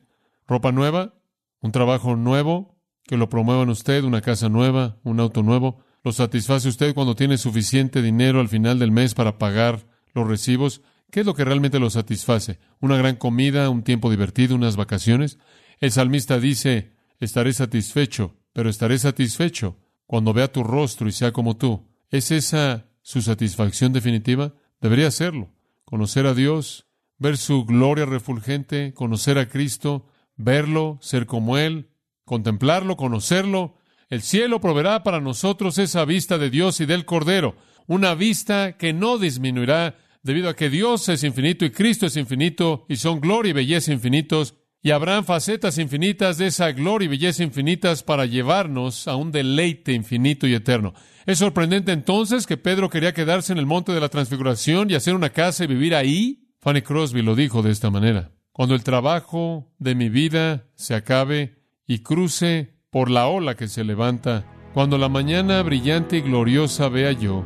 ¿Ropa 0.47 0.71
nueva? 0.71 1.15
¿Un 1.59 1.73
trabajo 1.73 2.15
nuevo? 2.15 2.79
¿Que 3.03 3.17
lo 3.17 3.27
promuevan 3.27 3.67
usted? 3.67 4.05
¿Una 4.05 4.21
casa 4.21 4.47
nueva? 4.47 4.99
¿Un 5.03 5.19
auto 5.19 5.43
nuevo? 5.43 5.83
¿Lo 6.01 6.13
satisface 6.13 6.69
usted 6.69 6.95
cuando 6.95 7.17
tiene 7.17 7.37
suficiente 7.37 8.01
dinero 8.01 8.39
al 8.39 8.47
final 8.47 8.79
del 8.79 8.93
mes 8.93 9.13
para 9.13 9.37
pagar 9.37 9.85
los 10.13 10.25
recibos? 10.25 10.81
¿Qué 11.11 11.19
es 11.19 11.25
lo 11.25 11.35
que 11.35 11.43
realmente 11.43 11.79
lo 11.79 11.89
satisface? 11.89 12.57
¿Una 12.79 12.95
gran 12.95 13.17
comida? 13.17 13.69
¿Un 13.69 13.83
tiempo 13.83 14.09
divertido? 14.09 14.55
¿Unas 14.55 14.77
vacaciones? 14.77 15.39
El 15.81 15.91
salmista 15.91 16.39
dice, 16.39 16.93
estaré 17.19 17.51
satisfecho, 17.51 18.37
pero 18.53 18.69
estaré 18.69 18.97
satisfecho 18.97 19.77
cuando 20.07 20.31
vea 20.31 20.53
tu 20.53 20.63
rostro 20.63 21.09
y 21.09 21.11
sea 21.11 21.33
como 21.33 21.57
tú. 21.57 21.89
¿Es 22.11 22.31
esa 22.31 22.85
su 23.05 23.21
satisfacción 23.21 23.93
definitiva? 23.93 24.55
Debería 24.81 25.11
serlo. 25.11 25.51
Conocer 25.85 26.25
a 26.25 26.33
Dios, 26.33 26.87
ver 27.19 27.37
su 27.37 27.63
gloria 27.63 28.05
refulgente, 28.05 28.95
conocer 28.95 29.37
a 29.37 29.47
Cristo, 29.47 30.07
verlo, 30.35 30.97
ser 31.01 31.27
como 31.27 31.59
Él, 31.59 31.91
contemplarlo, 32.25 32.97
conocerlo. 32.97 33.77
El 34.09 34.23
cielo 34.23 34.59
proveerá 34.59 35.03
para 35.03 35.21
nosotros 35.21 35.77
esa 35.77 36.03
vista 36.03 36.39
de 36.39 36.49
Dios 36.49 36.81
y 36.81 36.87
del 36.87 37.05
Cordero, 37.05 37.55
una 37.85 38.15
vista 38.15 38.75
que 38.75 38.91
no 38.91 39.19
disminuirá 39.19 39.97
debido 40.23 40.49
a 40.49 40.55
que 40.55 40.71
Dios 40.71 41.07
es 41.07 41.23
infinito 41.23 41.63
y 41.63 41.69
Cristo 41.69 42.07
es 42.07 42.17
infinito 42.17 42.87
y 42.89 42.95
son 42.95 43.21
gloria 43.21 43.51
y 43.51 43.53
belleza 43.53 43.93
infinitos, 43.93 44.55
y 44.85 44.91
habrán 44.91 45.25
facetas 45.25 45.79
infinitas 45.79 46.37
de 46.37 46.45
esa 46.45 46.71
gloria 46.71 47.07
y 47.07 47.09
belleza 47.09 47.41
infinitas 47.41 48.03
para 48.03 48.27
llevarnos 48.27 49.07
a 49.07 49.15
un 49.15 49.31
deleite 49.31 49.93
infinito 49.93 50.45
y 50.45 50.53
eterno. 50.53 50.93
Es 51.25 51.39
sorprendente 51.39 51.91
entonces 51.91 52.45
que 52.45 52.55
Pedro 52.55 52.87
quería 52.87 53.11
quedarse 53.11 53.51
en 53.51 53.57
el 53.57 53.65
monte 53.65 53.93
de 53.93 53.99
la 53.99 54.09
transfiguración 54.09 54.91
y 54.91 54.93
hacer 54.93 55.15
una 55.15 55.31
casa 55.31 55.63
y 55.63 55.67
vivir 55.67 55.95
ahí. 55.95 56.51
Fanny 56.61 56.83
Crosby 56.83 57.23
lo 57.23 57.33
dijo 57.33 57.63
de 57.63 57.71
esta 57.71 57.89
manera. 57.89 58.29
Cuando 58.51 58.75
el 58.75 58.83
trabajo 58.83 59.73
de 59.79 59.95
mi 59.95 60.09
vida 60.09 60.67
se 60.75 60.93
acabe 60.93 61.63
y 61.87 62.03
cruce 62.03 62.75
por 62.91 63.09
la 63.09 63.25
ola 63.25 63.55
que 63.55 63.67
se 63.67 63.83
levanta, 63.83 64.45
cuando 64.75 64.99
la 64.99 65.09
mañana 65.09 65.63
brillante 65.63 66.17
y 66.17 66.21
gloriosa 66.21 66.89
vea 66.89 67.11
yo, 67.11 67.43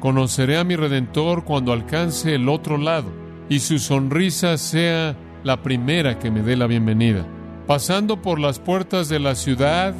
conoceré 0.00 0.56
a 0.56 0.64
mi 0.64 0.74
Redentor 0.74 1.44
cuando 1.44 1.72
alcance 1.72 2.34
el 2.34 2.48
otro 2.48 2.78
lado 2.78 3.12
y 3.48 3.60
su 3.60 3.78
sonrisa 3.78 4.58
sea 4.58 5.16
la 5.42 5.62
primera 5.62 6.18
que 6.18 6.30
me 6.30 6.42
dé 6.42 6.56
la 6.56 6.66
bienvenida. 6.66 7.26
Pasando 7.66 8.20
por 8.20 8.38
las 8.38 8.58
puertas 8.58 9.08
de 9.08 9.20
la 9.20 9.34
ciudad 9.34 9.94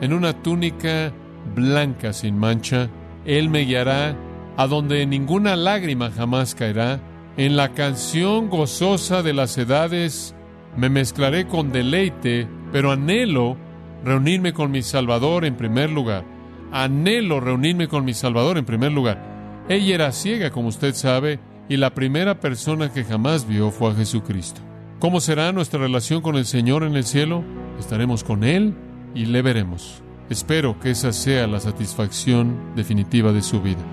en 0.00 0.12
una 0.12 0.42
túnica 0.42 1.12
blanca 1.54 2.12
sin 2.12 2.38
mancha, 2.38 2.88
Él 3.24 3.50
me 3.50 3.60
guiará 3.60 4.16
a 4.56 4.66
donde 4.66 5.04
ninguna 5.06 5.56
lágrima 5.56 6.10
jamás 6.10 6.54
caerá. 6.54 7.00
En 7.36 7.56
la 7.56 7.72
canción 7.72 8.48
gozosa 8.48 9.22
de 9.22 9.34
las 9.34 9.58
edades 9.58 10.34
me 10.76 10.88
mezclaré 10.88 11.46
con 11.46 11.72
deleite, 11.72 12.48
pero 12.72 12.92
anhelo 12.92 13.56
reunirme 14.04 14.52
con 14.52 14.70
mi 14.70 14.82
Salvador 14.82 15.44
en 15.44 15.56
primer 15.56 15.90
lugar. 15.90 16.24
Anhelo 16.72 17.40
reunirme 17.40 17.88
con 17.88 18.04
mi 18.04 18.14
Salvador 18.14 18.56
en 18.56 18.64
primer 18.64 18.92
lugar. 18.92 19.64
Ella 19.68 19.94
era 19.94 20.12
ciega, 20.12 20.50
como 20.50 20.68
usted 20.68 20.94
sabe, 20.94 21.40
y 21.68 21.76
la 21.76 21.92
primera 21.92 22.40
persona 22.40 22.92
que 22.92 23.04
jamás 23.04 23.46
vio 23.46 23.70
fue 23.70 23.90
a 23.90 23.94
Jesucristo. 23.94 24.60
¿Cómo 24.98 25.20
será 25.20 25.52
nuestra 25.52 25.78
relación 25.78 26.22
con 26.22 26.36
el 26.36 26.46
Señor 26.46 26.82
en 26.82 26.96
el 26.96 27.04
cielo? 27.04 27.44
Estaremos 27.78 28.24
con 28.24 28.44
Él 28.44 28.74
y 29.14 29.26
le 29.26 29.42
veremos. 29.42 30.02
Espero 30.30 30.80
que 30.80 30.90
esa 30.90 31.12
sea 31.12 31.46
la 31.46 31.60
satisfacción 31.60 32.74
definitiva 32.74 33.30
de 33.32 33.42
su 33.42 33.60
vida. 33.60 33.84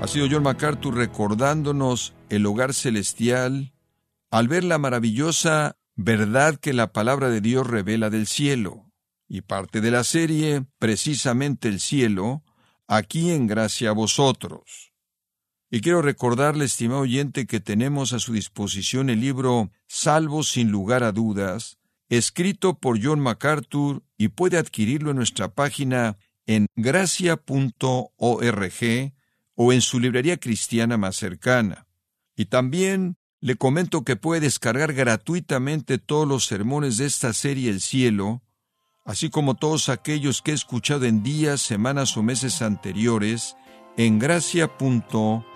Ha 0.00 0.08
sido 0.08 0.28
John 0.30 0.44
MacArthur 0.44 0.94
recordándonos 0.94 2.14
el 2.30 2.46
hogar 2.46 2.72
celestial 2.72 3.74
al 4.30 4.48
ver 4.48 4.64
la 4.64 4.78
maravillosa 4.78 5.76
verdad 5.94 6.56
que 6.56 6.72
la 6.72 6.92
palabra 6.92 7.28
de 7.28 7.42
Dios 7.42 7.66
revela 7.66 8.08
del 8.08 8.26
cielo. 8.26 8.90
Y 9.28 9.42
parte 9.42 9.82
de 9.82 9.90
la 9.90 10.04
serie, 10.04 10.64
precisamente 10.78 11.68
el 11.68 11.80
cielo, 11.80 12.44
aquí 12.86 13.32
en 13.32 13.46
gracia 13.46 13.90
a 13.90 13.92
vosotros. 13.92 14.85
Y 15.70 15.80
quiero 15.80 16.00
recordarle, 16.00 16.64
estimado 16.64 17.00
oyente, 17.00 17.46
que 17.46 17.60
tenemos 17.60 18.12
a 18.12 18.20
su 18.20 18.32
disposición 18.32 19.10
el 19.10 19.20
libro 19.20 19.70
Salvo 19.88 20.44
sin 20.44 20.70
lugar 20.70 21.02
a 21.02 21.12
dudas, 21.12 21.78
escrito 22.08 22.78
por 22.78 23.02
John 23.02 23.20
MacArthur 23.20 24.04
y 24.16 24.28
puede 24.28 24.58
adquirirlo 24.58 25.10
en 25.10 25.16
nuestra 25.16 25.48
página 25.54 26.16
en 26.46 26.66
gracia.org 26.76 28.12
o 29.56 29.72
en 29.72 29.80
su 29.80 29.98
librería 29.98 30.36
cristiana 30.36 30.96
más 30.96 31.16
cercana. 31.16 31.88
Y 32.36 32.44
también 32.44 33.16
le 33.40 33.56
comento 33.56 34.04
que 34.04 34.14
puede 34.14 34.42
descargar 34.42 34.92
gratuitamente 34.92 35.98
todos 35.98 36.28
los 36.28 36.46
sermones 36.46 36.96
de 36.96 37.06
esta 37.06 37.32
serie 37.32 37.70
El 37.70 37.80
Cielo, 37.80 38.42
así 39.04 39.30
como 39.30 39.54
todos 39.54 39.88
aquellos 39.88 40.42
que 40.42 40.52
he 40.52 40.54
escuchado 40.54 41.06
en 41.06 41.24
días, 41.24 41.60
semanas 41.60 42.16
o 42.16 42.22
meses 42.22 42.62
anteriores 42.62 43.56
en 43.96 44.20
gracia.org. 44.20 45.55